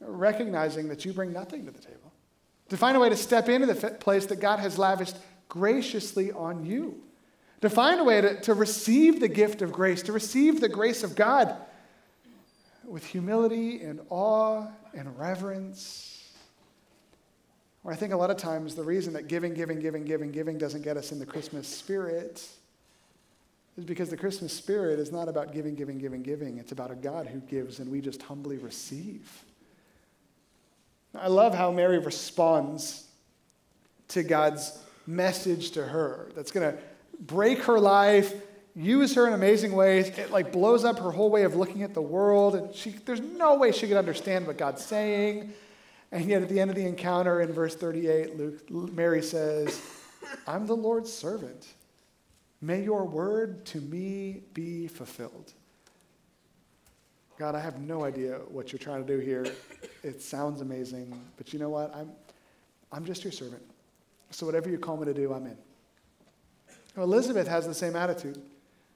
recognizing 0.00 0.88
that 0.88 1.04
you 1.04 1.12
bring 1.12 1.32
nothing 1.32 1.66
to 1.66 1.70
the 1.70 1.78
table. 1.78 2.12
To 2.70 2.76
find 2.76 2.96
a 2.96 3.00
way 3.00 3.10
to 3.10 3.16
step 3.16 3.48
into 3.50 3.66
the 3.66 3.90
place 3.90 4.26
that 4.26 4.40
God 4.40 4.58
has 4.58 4.78
lavished 4.78 5.16
graciously 5.48 6.32
on 6.32 6.64
you. 6.64 7.02
To 7.62 7.70
find 7.70 8.00
a 8.00 8.04
way 8.04 8.20
to, 8.20 8.40
to 8.42 8.54
receive 8.54 9.20
the 9.20 9.28
gift 9.28 9.62
of 9.62 9.72
grace, 9.72 10.02
to 10.02 10.12
receive 10.12 10.60
the 10.60 10.68
grace 10.68 11.02
of 11.02 11.16
God 11.16 11.56
with 12.84 13.06
humility 13.06 13.82
and 13.82 14.00
awe 14.10 14.66
and 14.94 15.18
reverence 15.18 16.12
or 17.84 17.92
I 17.92 17.96
think 17.96 18.12
a 18.12 18.16
lot 18.16 18.30
of 18.30 18.36
times 18.36 18.74
the 18.74 18.84
reason 18.84 19.12
that 19.14 19.28
giving, 19.28 19.54
giving, 19.54 19.80
giving, 19.80 20.04
giving, 20.04 20.30
giving 20.30 20.58
doesn't 20.58 20.82
get 20.82 20.96
us 20.96 21.10
in 21.12 21.18
the 21.18 21.26
Christmas 21.26 21.66
spirit 21.66 22.46
is 23.76 23.84
because 23.84 24.10
the 24.10 24.16
Christmas 24.16 24.52
spirit 24.52 24.98
is 24.98 25.10
not 25.10 25.28
about 25.28 25.52
giving, 25.52 25.74
giving, 25.74 25.98
giving, 25.98 26.22
giving. 26.22 26.58
It's 26.58 26.72
about 26.72 26.90
a 26.90 26.94
God 26.94 27.26
who 27.26 27.40
gives 27.40 27.80
and 27.80 27.90
we 27.90 28.00
just 28.00 28.22
humbly 28.22 28.58
receive. 28.58 29.44
I 31.14 31.28
love 31.28 31.54
how 31.54 31.70
Mary 31.72 31.98
responds 31.98 33.06
to 34.08 34.22
God's 34.22 34.78
message 35.06 35.72
to 35.72 35.84
her 35.84 36.30
that's 36.36 36.52
going 36.52 36.72
to 36.72 36.78
break 37.22 37.62
her 37.64 37.78
life, 37.78 38.34
use 38.74 39.14
her 39.14 39.26
in 39.26 39.32
amazing 39.32 39.72
ways. 39.72 40.08
It 40.08 40.30
like 40.30 40.52
blows 40.52 40.84
up 40.84 40.98
her 40.98 41.10
whole 41.10 41.30
way 41.30 41.44
of 41.44 41.54
looking 41.54 41.82
at 41.82 41.94
the 41.94 42.02
world. 42.02 42.54
And 42.54 42.74
she, 42.74 42.90
there's 42.90 43.20
no 43.20 43.54
way 43.54 43.72
she 43.72 43.88
could 43.88 43.96
understand 43.96 44.46
what 44.46 44.58
God's 44.58 44.84
saying. 44.84 45.52
And 46.10 46.26
yet, 46.26 46.42
at 46.42 46.48
the 46.50 46.60
end 46.60 46.70
of 46.70 46.76
the 46.76 46.86
encounter 46.86 47.40
in 47.40 47.52
verse 47.52 47.74
38, 47.74 48.36
Luke, 48.36 48.92
Mary 48.92 49.22
says, 49.22 49.80
I'm 50.46 50.66
the 50.66 50.76
Lord's 50.76 51.10
servant. 51.10 51.66
May 52.60 52.82
your 52.82 53.04
word 53.04 53.64
to 53.66 53.80
me 53.80 54.42
be 54.52 54.88
fulfilled. 54.88 55.52
God, 57.38 57.54
I 57.54 57.60
have 57.60 57.80
no 57.80 58.04
idea 58.04 58.34
what 58.48 58.72
you're 58.72 58.78
trying 58.78 59.04
to 59.04 59.16
do 59.16 59.18
here. 59.18 59.46
It 60.02 60.20
sounds 60.20 60.60
amazing, 60.60 61.18
but 61.36 61.52
you 61.52 61.58
know 61.58 61.70
what? 61.70 61.94
I'm, 61.96 62.10
I'm 62.92 63.04
just 63.04 63.24
your 63.24 63.32
servant. 63.32 63.62
So, 64.30 64.46
whatever 64.46 64.68
you 64.68 64.78
call 64.78 64.96
me 64.96 65.06
to 65.06 65.14
do, 65.14 65.32
I'm 65.32 65.46
in. 65.46 65.56
Elizabeth 66.96 67.48
has 67.48 67.66
the 67.66 67.74
same 67.74 67.96
attitude. 67.96 68.40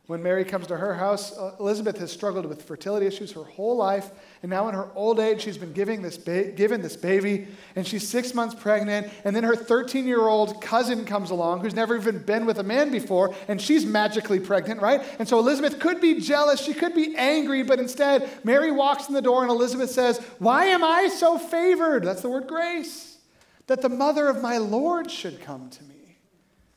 When 0.07 0.23
Mary 0.23 0.45
comes 0.45 0.69
to 0.69 0.77
her 0.77 0.95
house, 0.95 1.37
uh, 1.37 1.57
Elizabeth 1.59 1.99
has 1.99 2.13
struggled 2.13 2.47
with 2.47 2.63
fertility 2.63 3.07
issues 3.07 3.33
her 3.33 3.43
whole 3.43 3.77
life. 3.77 4.11
And 4.41 4.51
now, 4.51 4.69
in 4.69 4.75
her 4.75 4.89
old 4.95 5.19
age, 5.19 5.43
she's 5.43 5.59
been 5.59 5.73
giving 5.73 6.01
this 6.01 6.17
ba- 6.17 6.53
given 6.53 6.81
this 6.81 6.97
baby, 6.97 7.49
and 7.75 7.85
she's 7.85 8.07
six 8.09 8.33
months 8.33 8.55
pregnant. 8.55 9.13
And 9.25 9.35
then 9.35 9.43
her 9.43 9.57
13 9.57 10.07
year 10.07 10.21
old 10.21 10.63
cousin 10.63 11.05
comes 11.05 11.31
along, 11.31 11.61
who's 11.61 11.75
never 11.75 11.97
even 11.97 12.19
been 12.19 12.47
with 12.47 12.61
a 12.61 12.63
man 12.63 12.93
before, 12.93 13.35
and 13.49 13.61
she's 13.61 13.85
magically 13.85 14.39
pregnant, 14.39 14.81
right? 14.81 15.03
And 15.19 15.29
so 15.29 15.41
Elizabeth 15.41 15.81
could 15.81 16.01
be 16.01 16.21
jealous, 16.21 16.61
she 16.61 16.73
could 16.73 16.95
be 16.95 17.17
angry, 17.17 17.65
but 17.65 17.81
instead, 17.81 18.31
Mary 18.45 18.71
walks 18.71 19.09
in 19.09 19.15
the 19.15 19.23
door, 19.23 19.43
and 19.43 19.51
Elizabeth 19.51 19.91
says, 19.91 20.19
Why 20.39 20.67
am 20.67 20.85
I 20.85 21.09
so 21.09 21.37
favored? 21.37 22.05
That's 22.05 22.23
the 22.23 22.31
word 22.31 22.47
grace. 22.47 23.19
That 23.67 23.83
the 23.83 23.89
mother 23.89 24.29
of 24.29 24.41
my 24.41 24.59
Lord 24.59 25.11
should 25.11 25.41
come 25.41 25.69
to 25.71 25.83
me. 25.83 25.96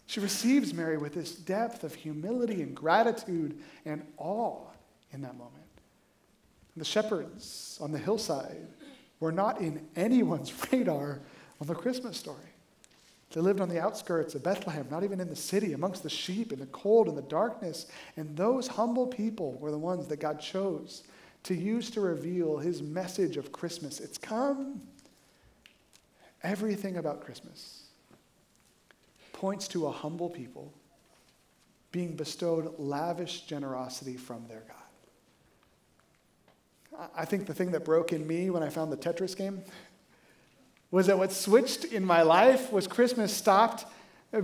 She 0.10 0.20
receives 0.20 0.74
Mary 0.74 0.98
with 0.98 1.14
this 1.14 1.36
depth 1.36 1.84
of 1.84 1.94
humility 1.94 2.64
and 2.64 2.76
gratitude 2.76 3.60
and 3.86 4.02
awe 4.18 4.66
in 5.14 5.22
that 5.22 5.38
moment. 5.38 5.68
The 6.76 6.84
shepherds 6.84 7.78
on 7.80 7.92
the 7.92 8.00
hillside 8.00 8.70
were 9.20 9.32
not 9.32 9.62
in 9.62 9.88
anyone's 9.96 10.52
radar 10.72 11.22
on 11.62 11.68
the 11.68 11.76
Christmas 11.76 12.18
story. 12.18 12.40
They 13.30 13.40
lived 13.40 13.62
on 13.62 13.70
the 13.70 13.80
outskirts 13.80 14.34
of 14.34 14.42
Bethlehem, 14.42 14.88
not 14.90 15.04
even 15.04 15.20
in 15.20 15.30
the 15.30 15.36
city, 15.36 15.74
amongst 15.74 16.02
the 16.02 16.10
sheep 16.10 16.52
in 16.52 16.58
the 16.58 16.66
cold 16.66 17.08
and 17.08 17.16
the 17.16 17.22
darkness. 17.22 17.86
And 18.18 18.36
those 18.36 18.66
humble 18.66 19.06
people 19.06 19.60
were 19.60 19.70
the 19.70 19.78
ones 19.78 20.08
that 20.08 20.20
God 20.20 20.40
chose 20.40 21.04
to 21.44 21.54
use 21.54 21.92
to 21.92 22.02
reveal 22.02 22.58
his 22.58 22.82
message 22.82 23.38
of 23.38 23.52
Christmas. 23.52 24.00
It's 24.00 24.18
come. 24.18 24.82
Everything 26.42 26.98
about 26.98 27.22
Christmas 27.24 27.89
points 29.40 29.70
to 29.70 29.88
a 29.88 29.92
humble 29.92 30.30
people 30.30 30.74
being 31.94 32.14
bestowed 32.14 32.78
lavish 32.78 33.44
generosity 33.44 34.18
from 34.18 34.46
their 34.50 34.64
God. 34.68 34.76
I 37.16 37.24
think 37.24 37.48
the 37.48 37.54
thing 37.54 37.72
that 37.72 37.86
broke 37.86 38.12
in 38.12 38.28
me 38.28 38.50
when 38.50 38.62
I 38.62 38.68
found 38.68 38.92
the 38.92 38.98
Tetris 38.98 39.38
game 39.38 39.64
was 40.92 41.08
that 41.08 41.18
what 41.18 41.32
switched 41.32 41.86
in 41.86 42.04
my 42.04 42.22
life 42.22 42.74
was 42.74 42.86
Christmas 42.86 43.32
stopped 43.34 43.86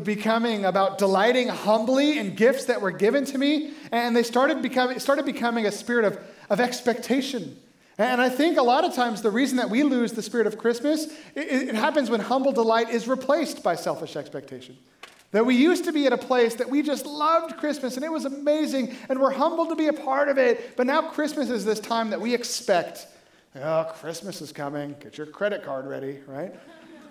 becoming 0.04 0.64
about 0.64 0.98
delighting 0.98 1.50
humbly 1.50 2.18
in 2.18 2.34
gifts 2.34 2.64
that 2.66 2.80
were 2.80 2.92
given 2.92 3.26
to 3.26 3.38
me, 3.38 3.74
and 3.92 4.16
they 4.16 4.24
started 4.24 4.62
becoming, 4.62 4.98
started 5.00 5.26
becoming 5.26 5.66
a 5.66 5.74
spirit 5.74 6.06
of, 6.06 6.18
of 6.50 6.62
expectation 6.62 7.58
and 7.98 8.22
I 8.22 8.30
think 8.30 8.58
a 8.58 8.64
lot 8.64 8.84
of 8.84 8.94
times 8.94 9.22
the 9.22 9.32
reason 9.32 9.58
that 9.58 9.70
we 9.70 9.84
lose 9.84 10.12
the 10.12 10.22
spirit 10.22 10.48
of 10.48 10.58
Christmas, 10.58 11.06
it, 11.34 11.70
it, 11.70 11.76
happens 11.76 12.10
when 12.10 12.20
humble 12.20 12.52
delight 12.52 12.90
is 12.90 13.08
replaced 13.08 13.64
by 13.64 13.76
selfish 13.76 14.16
expectation. 14.18 14.78
That 15.32 15.46
we 15.46 15.56
used 15.56 15.86
to 15.86 15.94
be 15.94 16.06
at 16.06 16.14
a 16.14 16.18
place 16.18 16.56
that 16.56 16.70
we 16.70 16.82
just 16.82 17.06
loved 17.06 17.58
Christmas 17.58 17.96
and 17.96 18.04
it 18.04 18.12
was 18.12 18.26
amazing 18.26 18.96
and 19.10 19.20
we're 19.20 19.32
humbled 19.32 19.70
to 19.70 19.76
be 19.76 19.88
a 19.88 19.94
part 19.94 20.28
of 20.28 20.38
it. 20.38 20.76
But 20.76 20.88
now 20.88 21.10
Christmas 21.10 21.50
is 21.50 21.64
this 21.64 21.80
time 21.80 22.10
that 22.10 22.20
we 22.20 22.34
expect, 22.34 23.08
oh, 23.56 23.92
Christmas 23.96 24.42
is 24.42 24.52
coming, 24.52 24.96
get 25.00 25.18
your 25.18 25.28
credit 25.28 25.64
card 25.64 25.88
ready, 25.88 26.20
right? 26.28 26.54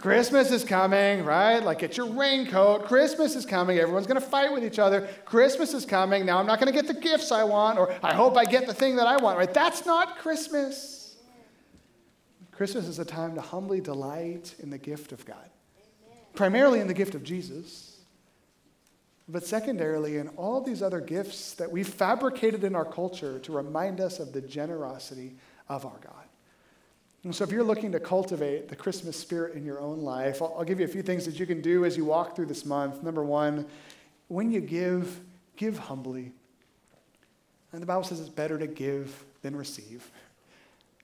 Christmas 0.05 0.51
is 0.51 0.65
coming, 0.65 1.25
right? 1.25 1.61
Like, 1.61 1.79
get 1.79 1.97
your 1.97 2.09
raincoat. 2.13 2.85
Christmas 2.85 3.35
is 3.37 3.47
coming. 3.47 3.79
Everyone's 3.79 4.07
going 4.07 4.21
to 4.21 4.27
fight 4.27 4.53
with 4.53 4.63
each 4.63 4.79
other. 4.79 5.09
Christmas 5.25 5.73
is 5.73 5.87
coming. 5.87 6.27
Now 6.27 6.37
I'm 6.37 6.45
not 6.45 6.61
going 6.61 6.71
to 6.71 6.79
get 6.79 6.87
the 6.87 7.01
gifts 7.01 7.33
I 7.33 7.43
want, 7.43 7.79
or 7.79 7.91
I 8.03 8.13
hope 8.13 8.37
I 8.37 8.45
get 8.45 8.67
the 8.67 8.75
thing 8.75 8.97
that 8.97 9.07
I 9.07 9.17
want, 9.17 9.39
right? 9.39 9.55
That's 9.55 9.87
not 9.87 10.19
Christmas. 10.19 11.17
Christmas 12.53 12.87
is 12.87 12.99
a 12.99 13.05
time 13.07 13.35
to 13.37 13.41
humbly 13.41 13.81
delight 13.81 14.55
in 14.59 14.69
the 14.69 14.77
gift 14.77 15.13
of 15.13 15.25
God, 15.25 15.49
primarily 16.35 16.81
in 16.81 16.87
the 16.87 16.93
gift 16.93 17.15
of 17.15 17.25
Jesus, 17.25 17.97
but 19.27 19.47
secondarily 19.47 20.19
in 20.19 20.29
all 20.37 20.61
these 20.61 20.83
other 20.83 21.01
gifts 21.01 21.55
that 21.55 21.73
we've 21.73 21.89
fabricated 21.89 22.63
in 22.63 22.75
our 22.75 22.85
culture 22.85 23.39
to 23.39 23.53
remind 23.53 24.03
us 24.03 24.21
of 24.21 24.35
the 24.35 24.43
generosity 24.43 25.37
of 25.71 25.87
our 25.87 25.99
God. 26.03 26.24
And 27.25 27.35
so, 27.35 27.43
if 27.43 27.51
you're 27.51 27.65
looking 27.65 27.91
to 27.93 28.01
cultivate 28.01 28.69
the 28.69 28.77
Christmas 28.77 29.17
spirit 29.17 29.55
in 29.55 29.65
your 29.65 29.81
own 29.81 30.01
life, 30.01 30.43
I'll, 30.43 30.55
I'll, 30.59 30.65
give 30.65 30.79
you 30.79 30.85
a 30.85 30.89
few 30.89 31.03
things 31.03 31.25
that 31.25 31.41
you 31.41 31.47
can 31.47 31.63
do 31.63 31.87
as 31.87 31.97
you 31.97 32.05
walk 32.05 32.37
through 32.37 32.47
this 32.47 32.67
month. 32.67 33.03
Number 33.03 33.25
one, 33.25 33.67
when 34.29 34.51
you 34.51 34.61
give, 34.61 35.21
give 35.57 35.79
humbly. 35.79 36.33
And 37.73 37.83
the 37.83 37.87
Bible 37.87 38.05
says 38.05 38.21
it's 38.21 38.29
better 38.29 38.59
to 38.59 38.67
give 38.67 39.25
than 39.43 39.57
receive. 39.57 40.11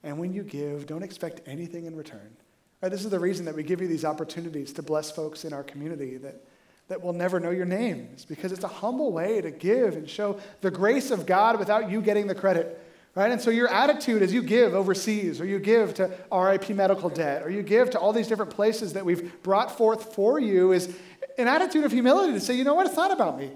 And 0.03 0.19
when 0.19 0.33
you 0.33 0.43
give, 0.43 0.87
don't 0.87 1.03
expect 1.03 1.41
anything 1.47 1.87
in 1.87 1.97
return. 1.97 2.37
Right, 2.83 2.91
this 2.91 3.05
is 3.05 3.11
the 3.11 3.19
reason 3.19 3.45
that 3.47 3.55
we 3.55 3.63
give 3.63 3.81
you 3.81 3.89
these 3.89 4.05
opportunities 4.05 4.73
to 4.75 4.83
bless 4.83 5.11
folks 5.11 5.45
in 5.45 5.53
our 5.53 5.63
community 5.63 6.17
that, 6.19 6.43
that 6.89 7.03
will 7.03 7.13
never 7.13 7.41
know 7.41 7.51
your 7.51 7.67
names, 7.67 8.25
because 8.25 8.53
it's 8.53 8.65
a 8.65 8.69
humble 8.69 9.13
way 9.13 9.41
to 9.41 9.51
give 9.51 9.97
and 9.97 10.09
show 10.09 10.39
the 10.61 10.71
grace 10.71 11.11
of 11.11 11.27
God 11.27 11.59
without 11.59 11.91
you 11.91 12.01
getting 12.01 12.27
the 12.27 12.35
credit. 12.35 12.81
Right? 13.15 13.33
And 13.33 13.41
so 13.41 13.51
your 13.51 13.69
attitude 13.69 14.23
as 14.23 14.33
you 14.33 14.43
give 14.43 14.73
overseas, 14.73 15.41
or 15.41 15.45
you 15.45 15.59
give 15.59 15.95
to 15.95 16.11
RIP 16.33 16.71
medical 16.71 17.09
debt, 17.09 17.43
or 17.43 17.51
you 17.51 17.63
give 17.63 17.91
to 17.91 17.99
all 17.99 18.13
these 18.13 18.29
different 18.29 18.53
places 18.53 18.93
that 18.93 19.05
we've 19.05 19.43
brought 19.43 19.77
forth 19.77 20.15
for 20.15 20.39
you 20.39 20.73
is, 20.73 20.97
an 21.39 21.49
attitude 21.49 21.85
of 21.85 21.93
humility 21.93 22.33
to 22.33 22.41
say, 22.41 22.55
you 22.55 22.65
know 22.65 22.75
what, 22.75 22.87
it's 22.87 22.97
not 22.97 23.11
about 23.11 23.39
me. 23.39 23.51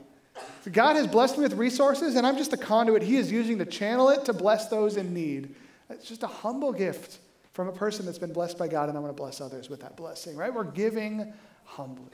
God 0.73 0.97
has 0.97 1.07
blessed 1.07 1.37
me 1.37 1.43
with 1.43 1.55
resources, 1.55 2.17
and 2.17 2.27
I'm 2.27 2.37
just 2.37 2.53
a 2.53 2.57
conduit 2.57 3.03
He 3.03 3.17
is 3.17 3.31
using 3.31 3.59
to 3.59 3.65
channel 3.65 4.09
it 4.09 4.25
to 4.25 4.33
bless 4.33 4.69
those 4.69 4.97
in 4.97 5.13
need. 5.13 5.55
It's 5.91 6.09
just 6.09 6.23
a 6.23 6.29
humble 6.29 6.73
gift 6.73 7.19
from 7.53 7.69
a 7.69 7.73
person 7.73 8.05
that's 8.07 8.19
been 8.19 8.33
blessed 8.33 8.59
by 8.59 8.67
God, 8.67 8.89
and 8.89 8.99
I 8.99 9.01
want 9.01 9.15
to 9.15 9.21
bless 9.21 9.41
others 9.41 9.69
with 9.69 9.81
that 9.81 9.97
blessing, 9.97 10.37
right? 10.37 10.53
We're 10.53 10.65
giving 10.65 11.33
humbly. 11.65 12.11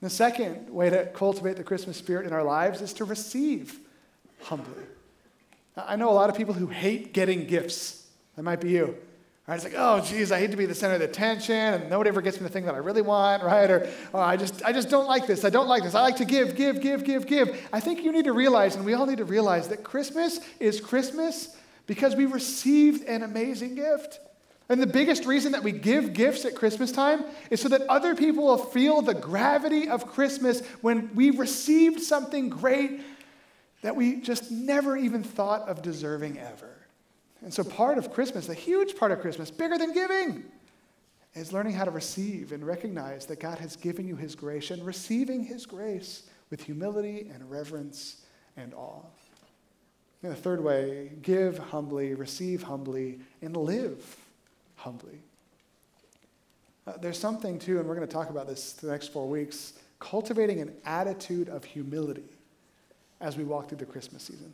The 0.00 0.10
second 0.10 0.70
way 0.70 0.90
to 0.90 1.06
cultivate 1.06 1.56
the 1.56 1.64
Christmas 1.64 1.96
spirit 1.96 2.26
in 2.26 2.32
our 2.32 2.42
lives 2.42 2.80
is 2.80 2.92
to 2.94 3.04
receive 3.04 3.80
humbly. 4.42 4.84
I 5.76 5.96
know 5.96 6.10
a 6.10 6.12
lot 6.12 6.30
of 6.30 6.36
people 6.36 6.54
who 6.54 6.66
hate 6.66 7.12
getting 7.12 7.46
gifts. 7.46 8.06
That 8.36 8.42
might 8.42 8.60
be 8.60 8.70
you. 8.70 8.96
Right? 9.46 9.56
It's 9.56 9.64
like, 9.64 9.74
oh, 9.76 10.00
geez, 10.00 10.32
I 10.32 10.38
hate 10.38 10.52
to 10.52 10.56
be 10.56 10.64
the 10.64 10.74
center 10.74 10.94
of 10.94 11.00
the 11.00 11.06
attention, 11.06 11.54
and 11.54 11.90
nobody 11.90 12.08
ever 12.08 12.22
gets 12.22 12.40
me 12.40 12.46
the 12.46 12.52
thing 12.52 12.64
that 12.64 12.74
I 12.74 12.78
really 12.78 13.02
want, 13.02 13.42
right? 13.42 13.70
Or 13.70 13.86
oh, 14.14 14.20
I 14.20 14.36
just, 14.36 14.64
I 14.64 14.72
just 14.72 14.88
don't 14.88 15.06
like 15.06 15.26
this. 15.26 15.44
I 15.44 15.50
don't 15.50 15.68
like 15.68 15.82
this. 15.82 15.94
I 15.94 16.00
like 16.00 16.16
to 16.16 16.24
give, 16.24 16.56
give, 16.56 16.80
give, 16.80 17.04
give, 17.04 17.26
give. 17.26 17.68
I 17.70 17.80
think 17.80 18.04
you 18.04 18.12
need 18.12 18.24
to 18.24 18.32
realize, 18.32 18.74
and 18.74 18.86
we 18.86 18.94
all 18.94 19.04
need 19.04 19.18
to 19.18 19.26
realize, 19.26 19.68
that 19.68 19.84
Christmas 19.84 20.40
is 20.60 20.80
Christmas 20.80 21.54
because 21.86 22.16
we 22.16 22.24
received 22.24 23.06
an 23.06 23.22
amazing 23.22 23.74
gift. 23.74 24.18
And 24.70 24.80
the 24.80 24.86
biggest 24.86 25.26
reason 25.26 25.52
that 25.52 25.62
we 25.62 25.72
give 25.72 26.14
gifts 26.14 26.46
at 26.46 26.54
Christmas 26.54 26.90
time 26.90 27.22
is 27.50 27.60
so 27.60 27.68
that 27.68 27.82
other 27.82 28.14
people 28.14 28.44
will 28.44 28.56
feel 28.56 29.02
the 29.02 29.12
gravity 29.12 29.90
of 29.90 30.06
Christmas 30.06 30.62
when 30.80 31.14
we 31.14 31.30
received 31.30 32.00
something 32.00 32.48
great 32.48 33.02
that 33.84 33.94
we 33.94 34.16
just 34.16 34.50
never 34.50 34.96
even 34.96 35.22
thought 35.22 35.68
of 35.68 35.82
deserving 35.82 36.38
ever. 36.38 36.74
And 37.42 37.52
so, 37.52 37.62
part 37.62 37.98
of 37.98 38.14
Christmas, 38.14 38.48
a 38.48 38.54
huge 38.54 38.96
part 38.96 39.12
of 39.12 39.20
Christmas, 39.20 39.50
bigger 39.50 39.76
than 39.76 39.92
giving, 39.92 40.42
is 41.34 41.52
learning 41.52 41.74
how 41.74 41.84
to 41.84 41.90
receive 41.90 42.52
and 42.52 42.66
recognize 42.66 43.26
that 43.26 43.40
God 43.40 43.58
has 43.58 43.76
given 43.76 44.08
you 44.08 44.16
His 44.16 44.34
grace 44.34 44.70
and 44.70 44.86
receiving 44.86 45.44
His 45.44 45.66
grace 45.66 46.22
with 46.48 46.62
humility 46.62 47.30
and 47.30 47.50
reverence 47.50 48.22
and 48.56 48.72
awe. 48.72 49.02
And 50.22 50.32
the 50.32 50.36
third 50.36 50.64
way 50.64 51.10
give 51.20 51.58
humbly, 51.58 52.14
receive 52.14 52.62
humbly, 52.62 53.18
and 53.42 53.54
live 53.54 54.16
humbly. 54.76 55.18
Uh, 56.86 56.92
there's 57.02 57.18
something, 57.18 57.58
too, 57.58 57.80
and 57.80 57.86
we're 57.86 57.96
going 57.96 58.08
to 58.08 58.14
talk 58.14 58.30
about 58.30 58.46
this 58.46 58.72
the 58.72 58.90
next 58.90 59.08
four 59.08 59.28
weeks 59.28 59.74
cultivating 59.98 60.62
an 60.62 60.72
attitude 60.86 61.50
of 61.50 61.64
humility 61.64 62.33
as 63.24 63.36
we 63.36 63.42
walk 63.42 63.68
through 63.68 63.78
the 63.78 63.86
Christmas 63.86 64.22
season. 64.22 64.52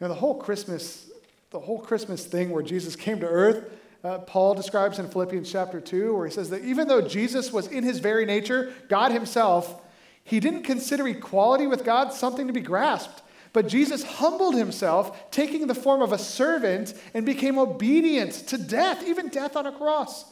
You 0.00 0.06
know, 0.06 0.08
the 0.08 0.20
whole 0.20 0.36
Christmas 0.36 1.10
the 1.50 1.58
whole 1.58 1.80
Christmas 1.80 2.24
thing 2.26 2.50
where 2.50 2.62
Jesus 2.62 2.94
came 2.94 3.18
to 3.18 3.26
earth, 3.26 3.72
uh, 4.04 4.18
Paul 4.18 4.54
describes 4.54 5.00
in 5.00 5.08
Philippians 5.08 5.50
chapter 5.50 5.80
2, 5.80 6.14
where 6.14 6.26
he 6.26 6.32
says 6.32 6.48
that 6.50 6.62
even 6.62 6.86
though 6.86 7.00
Jesus 7.00 7.52
was 7.52 7.66
in 7.66 7.82
his 7.82 7.98
very 7.98 8.24
nature, 8.24 8.72
God 8.88 9.10
himself, 9.10 9.82
he 10.22 10.38
didn't 10.38 10.62
consider 10.62 11.08
equality 11.08 11.66
with 11.66 11.84
God 11.84 12.12
something 12.12 12.46
to 12.46 12.52
be 12.52 12.60
grasped. 12.60 13.22
But 13.52 13.66
Jesus 13.66 14.04
humbled 14.04 14.54
himself, 14.54 15.28
taking 15.32 15.66
the 15.66 15.74
form 15.74 16.02
of 16.02 16.12
a 16.12 16.18
servant, 16.18 16.94
and 17.14 17.26
became 17.26 17.58
obedient 17.58 18.32
to 18.46 18.56
death, 18.56 19.04
even 19.04 19.28
death 19.28 19.56
on 19.56 19.66
a 19.66 19.72
cross. 19.72 20.24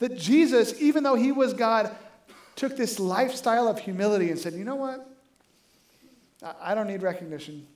That 0.00 0.18
Jesus, 0.18 0.78
even 0.82 1.02
though 1.02 1.14
he 1.14 1.32
was 1.32 1.54
God, 1.54 1.96
took 2.56 2.76
this 2.76 3.00
lifestyle 3.00 3.68
of 3.68 3.78
humility 3.78 4.30
and 4.30 4.38
said, 4.38 4.52
You 4.52 4.64
know 4.64 4.76
what? 4.76 5.08
I 6.60 6.74
don't 6.74 6.86
need 6.86 7.02
recognition. 7.02 7.66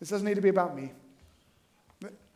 This 0.00 0.08
doesn't 0.08 0.26
need 0.26 0.36
to 0.36 0.40
be 0.40 0.48
about 0.48 0.76
me. 0.76 0.92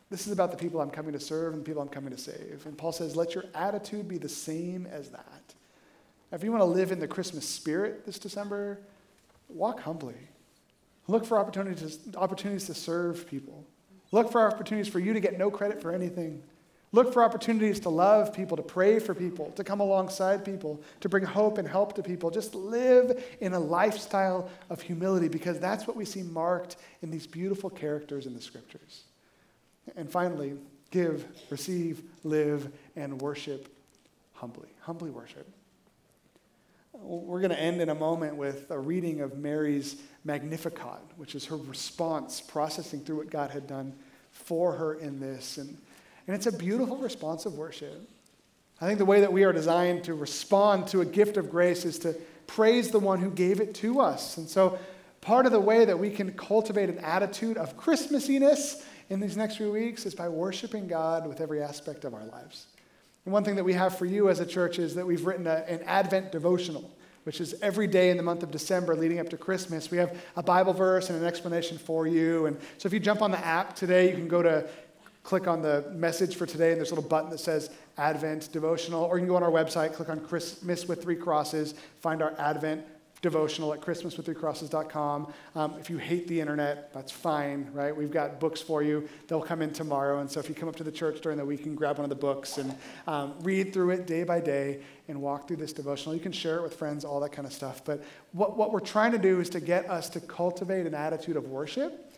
This 0.09 0.27
is 0.27 0.33
about 0.33 0.51
the 0.51 0.57
people 0.57 0.79
I'm 0.79 0.91
coming 0.91 1.13
to 1.13 1.19
serve 1.19 1.53
and 1.53 1.63
the 1.63 1.65
people 1.65 1.81
I'm 1.81 1.89
coming 1.89 2.11
to 2.11 2.17
save. 2.17 2.63
And 2.65 2.77
Paul 2.77 2.91
says, 2.91 3.15
let 3.15 3.33
your 3.33 3.45
attitude 3.55 4.07
be 4.07 4.17
the 4.17 4.29
same 4.29 4.85
as 4.85 5.09
that. 5.09 5.55
If 6.31 6.43
you 6.43 6.51
want 6.51 6.61
to 6.61 6.65
live 6.65 6.91
in 6.91 6.99
the 6.99 7.07
Christmas 7.07 7.47
spirit 7.47 8.05
this 8.05 8.19
December, 8.19 8.79
walk 9.49 9.79
humbly. 9.79 10.15
Look 11.07 11.25
for 11.25 11.37
opportunities, 11.37 11.99
opportunities 12.15 12.65
to 12.67 12.73
serve 12.73 13.27
people. 13.27 13.65
Look 14.11 14.31
for 14.31 14.47
opportunities 14.47 14.91
for 14.91 14.99
you 14.99 15.13
to 15.13 15.19
get 15.19 15.37
no 15.37 15.49
credit 15.49 15.81
for 15.81 15.91
anything. 15.91 16.43
Look 16.93 17.11
for 17.11 17.23
opportunities 17.23 17.79
to 17.81 17.89
love 17.89 18.33
people, 18.33 18.55
to 18.55 18.63
pray 18.63 18.99
for 18.99 19.15
people, 19.15 19.51
to 19.55 19.63
come 19.63 19.79
alongside 19.79 20.45
people, 20.45 20.79
to 21.01 21.09
bring 21.09 21.25
hope 21.25 21.57
and 21.57 21.67
help 21.67 21.95
to 21.95 22.03
people. 22.03 22.29
Just 22.29 22.53
live 22.53 23.25
in 23.41 23.53
a 23.53 23.59
lifestyle 23.59 24.47
of 24.69 24.79
humility 24.79 25.27
because 25.27 25.59
that's 25.59 25.87
what 25.87 25.97
we 25.97 26.05
see 26.05 26.21
marked 26.21 26.77
in 27.01 27.09
these 27.09 27.25
beautiful 27.25 27.71
characters 27.71 28.27
in 28.27 28.35
the 28.35 28.41
scriptures. 28.41 29.05
And 29.95 30.07
finally, 30.07 30.53
give, 30.91 31.25
receive, 31.49 32.03
live, 32.23 32.71
and 32.95 33.19
worship 33.19 33.75
humbly. 34.33 34.69
Humbly 34.81 35.09
worship. 35.09 35.49
We're 36.93 37.39
going 37.39 37.49
to 37.49 37.59
end 37.59 37.81
in 37.81 37.89
a 37.89 37.95
moment 37.95 38.35
with 38.35 38.69
a 38.69 38.77
reading 38.77 39.21
of 39.21 39.35
Mary's 39.35 39.95
Magnificat, 40.25 41.01
which 41.17 41.33
is 41.33 41.45
her 41.45 41.57
response, 41.57 42.39
processing 42.39 42.99
through 42.99 43.17
what 43.17 43.31
God 43.31 43.49
had 43.49 43.65
done 43.65 43.95
for 44.31 44.73
her 44.73 44.93
in 44.93 45.19
this. 45.19 45.57
And, 45.57 45.75
and 46.27 46.35
it's 46.35 46.47
a 46.47 46.51
beautiful 46.51 46.97
response 46.97 47.45
of 47.45 47.53
worship. 47.53 48.09
I 48.81 48.87
think 48.87 48.99
the 48.99 49.05
way 49.05 49.21
that 49.21 49.31
we 49.31 49.43
are 49.43 49.53
designed 49.53 50.03
to 50.05 50.13
respond 50.13 50.87
to 50.87 51.01
a 51.01 51.05
gift 51.05 51.37
of 51.37 51.49
grace 51.49 51.85
is 51.85 51.99
to 51.99 52.15
praise 52.47 52.91
the 52.91 52.99
one 52.99 53.19
who 53.19 53.29
gave 53.29 53.59
it 53.59 53.73
to 53.75 54.01
us. 54.01 54.37
And 54.37 54.49
so, 54.49 54.77
part 55.21 55.45
of 55.45 55.51
the 55.51 55.59
way 55.59 55.85
that 55.85 55.97
we 55.97 56.09
can 56.09 56.33
cultivate 56.33 56.89
an 56.89 56.99
attitude 56.99 57.57
of 57.57 57.77
Christmassiness 57.77 58.83
in 59.09 59.19
these 59.19 59.37
next 59.37 59.57
few 59.57 59.71
weeks 59.71 60.05
is 60.05 60.13
by 60.13 60.27
worshiping 60.27 60.87
God 60.87 61.27
with 61.27 61.39
every 61.39 61.61
aspect 61.61 62.03
of 62.03 62.13
our 62.13 62.25
lives. 62.25 62.67
And 63.25 63.33
one 63.33 63.43
thing 63.43 63.55
that 63.55 63.63
we 63.63 63.73
have 63.73 63.97
for 63.97 64.05
you 64.05 64.29
as 64.29 64.39
a 64.39 64.45
church 64.45 64.79
is 64.79 64.95
that 64.95 65.07
we've 65.07 65.25
written 65.25 65.47
a, 65.47 65.63
an 65.67 65.81
Advent 65.83 66.31
devotional, 66.31 66.91
which 67.23 67.39
is 67.39 67.55
every 67.61 67.87
day 67.87 68.09
in 68.09 68.17
the 68.17 68.23
month 68.23 68.43
of 68.43 68.51
December 68.51 68.95
leading 68.95 69.19
up 69.19 69.29
to 69.29 69.37
Christmas. 69.37 69.89
We 69.89 69.97
have 69.97 70.17
a 70.35 70.43
Bible 70.43 70.73
verse 70.73 71.09
and 71.09 71.17
an 71.17 71.25
explanation 71.25 71.77
for 71.77 72.05
you. 72.05 72.47
And 72.47 72.57
so 72.77 72.87
if 72.87 72.93
you 72.93 72.99
jump 72.99 73.21
on 73.21 73.31
the 73.31 73.45
app 73.45 73.75
today, 73.77 74.09
you 74.09 74.15
can 74.15 74.27
go 74.27 74.41
to 74.41 74.67
click 75.23 75.47
on 75.47 75.61
the 75.61 75.89
message 75.93 76.35
for 76.35 76.45
today, 76.45 76.71
and 76.71 76.77
there's 76.77 76.91
a 76.91 76.95
little 76.95 77.09
button 77.09 77.29
that 77.29 77.39
says 77.39 77.69
Advent 77.97 78.51
devotional, 78.51 79.03
or 79.03 79.17
you 79.17 79.21
can 79.21 79.29
go 79.29 79.35
on 79.35 79.43
our 79.43 79.51
website, 79.51 79.93
click 79.93 80.09
on 80.09 80.19
Christmas 80.19 80.87
with 80.87 81.01
three 81.01 81.15
crosses, 81.15 81.73
find 82.01 82.21
our 82.21 82.33
Advent 82.39 82.85
devotional 83.23 83.73
at 83.73 83.79
christmaswiththreecrosses.com. 83.79 85.33
Um, 85.55 85.75
if 85.79 85.89
you 85.89 85.97
hate 85.97 86.27
the 86.27 86.39
internet, 86.39 86.93
that's 86.93 87.11
fine, 87.11 87.69
right? 87.73 87.95
We've 87.95 88.11
got 88.11 88.39
books 88.39 88.59
for 88.61 88.83
you. 88.83 89.07
They'll 89.27 89.41
come 89.41 89.61
in 89.61 89.71
tomorrow. 89.71 90.19
And 90.19 90.29
so 90.29 90.41
if 90.41 90.49
you 90.49 90.53
come 90.53 90.67
up 90.67 90.75
to 90.75 90.83
the 90.83 90.91
church 90.91 91.21
during 91.21 91.37
the 91.37 91.45
week, 91.45 91.59
you 91.59 91.65
can 91.65 91.75
grab 91.75 91.97
one 91.97 92.03
of 92.03 92.09
the 92.09 92.15
books 92.15 92.57
and 92.57 92.75
um, 93.07 93.33
read 93.39 93.71
through 93.73 93.91
it 93.91 94.05
day 94.05 94.25
by 94.25 94.41
day 94.41 94.81
and 95.07 95.21
walk 95.21 95.47
through 95.47 95.55
this 95.55 95.71
devotional. 95.71 96.13
You 96.13 96.21
can 96.21 96.33
share 96.33 96.57
it 96.57 96.63
with 96.63 96.75
friends, 96.75 97.05
all 97.05 97.21
that 97.21 97.31
kind 97.31 97.47
of 97.47 97.53
stuff. 97.53 97.83
But 97.85 98.03
what, 98.33 98.57
what 98.57 98.73
we're 98.73 98.81
trying 98.81 99.13
to 99.13 99.17
do 99.17 99.39
is 99.39 99.49
to 99.51 99.61
get 99.61 99.89
us 99.89 100.09
to 100.09 100.19
cultivate 100.19 100.85
an 100.85 100.93
attitude 100.93 101.37
of 101.37 101.47
worship 101.47 102.12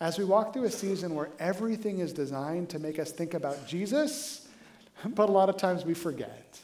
as 0.00 0.18
we 0.18 0.24
walk 0.24 0.52
through 0.52 0.64
a 0.64 0.70
season 0.70 1.14
where 1.14 1.28
everything 1.38 2.00
is 2.00 2.12
designed 2.12 2.68
to 2.70 2.78
make 2.78 2.98
us 2.98 3.12
think 3.12 3.34
about 3.34 3.66
Jesus, 3.66 4.48
but 5.04 5.28
a 5.28 5.32
lot 5.32 5.48
of 5.48 5.56
times 5.56 5.84
we 5.84 5.94
forget. 5.94 6.58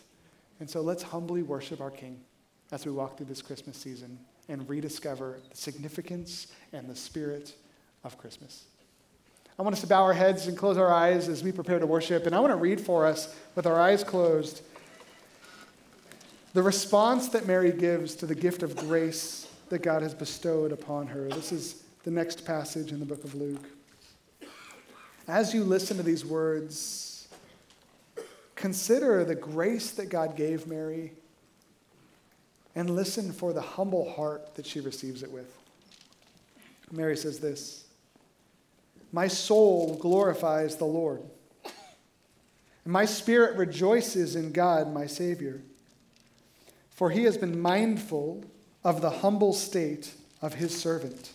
And 0.59 0.69
so 0.69 0.81
let's 0.81 1.03
humbly 1.03 1.43
worship 1.43 1.81
our 1.81 1.90
King 1.90 2.21
as 2.73 2.85
we 2.85 2.93
walk 2.93 3.16
through 3.16 3.27
this 3.27 3.43
Christmas 3.43 3.77
season 3.77 4.19
and 4.49 4.69
rediscover 4.69 5.38
the 5.51 5.57
significance 5.57 6.49
and 6.73 6.88
the 6.88 6.97
spirit 6.97 7.55
of 8.05 8.19
Christmas. 8.19 8.64
I 9.59 9.62
want 9.62 9.75
us 9.75 9.81
to 9.83 9.87
bow 9.87 10.03
our 10.03 10.12
heads 10.12 10.47
and 10.47 10.57
close 10.57 10.79
our 10.79 10.93
eyes 10.93 11.29
as 11.29 11.43
we 11.43 11.53
prepare 11.53 11.79
to 11.79 11.87
worship. 11.87 12.27
And 12.27 12.35
I 12.35 12.40
want 12.40 12.51
to 12.51 12.57
read 12.57 12.81
for 12.81 13.07
us, 13.07 13.35
with 13.55 13.66
our 13.66 13.79
eyes 13.79 14.03
closed, 14.03 14.62
the 16.53 16.62
response 16.62 17.29
that 17.29 17.47
Mary 17.47 17.71
gives 17.71 18.14
to 18.16 18.27
the 18.27 18.35
gift 18.35 18.62
of 18.62 18.75
grace 18.75 19.47
that 19.69 19.81
God 19.83 20.03
has 20.03 20.14
bestowed 20.14 20.73
upon 20.73 21.07
her. 21.09 21.29
This 21.29 21.53
is 21.53 21.80
the 22.02 22.10
next 22.10 22.46
passage 22.46 22.92
in 22.92 23.00
the 23.00 23.06
book 23.06 23.24
of 23.24 23.34
Luke. 23.34 23.68
As 25.28 25.52
you 25.52 25.64
listen 25.64 25.96
to 25.98 26.02
these 26.02 26.24
words, 26.24 27.28
consider 28.56 29.24
the 29.24 29.34
grace 29.34 29.90
that 29.92 30.08
God 30.08 30.34
gave 30.34 30.66
Mary 30.66 31.12
and 32.74 32.88
listen 32.88 33.32
for 33.32 33.52
the 33.52 33.60
humble 33.60 34.10
heart 34.12 34.54
that 34.54 34.66
she 34.66 34.80
receives 34.80 35.22
it 35.22 35.30
with. 35.30 35.54
Mary 36.90 37.16
says 37.16 37.38
this 37.38 37.84
My 39.12 39.28
soul 39.28 39.96
glorifies 39.96 40.76
the 40.76 40.86
Lord, 40.86 41.22
and 42.84 42.92
my 42.92 43.04
spirit 43.04 43.56
rejoices 43.56 44.36
in 44.36 44.52
God, 44.52 44.92
my 44.92 45.06
Savior, 45.06 45.60
for 46.90 47.10
he 47.10 47.24
has 47.24 47.36
been 47.36 47.60
mindful 47.60 48.44
of 48.82 49.02
the 49.02 49.10
humble 49.10 49.52
state 49.52 50.14
of 50.40 50.54
his 50.54 50.76
servant. 50.76 51.34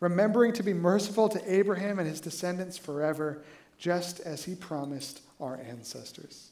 remembering 0.00 0.52
to 0.54 0.62
be 0.62 0.74
merciful 0.74 1.28
to 1.28 1.52
Abraham 1.52 1.98
and 1.98 2.08
his 2.08 2.20
descendants 2.20 2.76
forever, 2.76 3.42
just 3.78 4.20
as 4.20 4.44
he 4.44 4.54
promised 4.54 5.20
our 5.40 5.60
ancestors. 5.60 6.50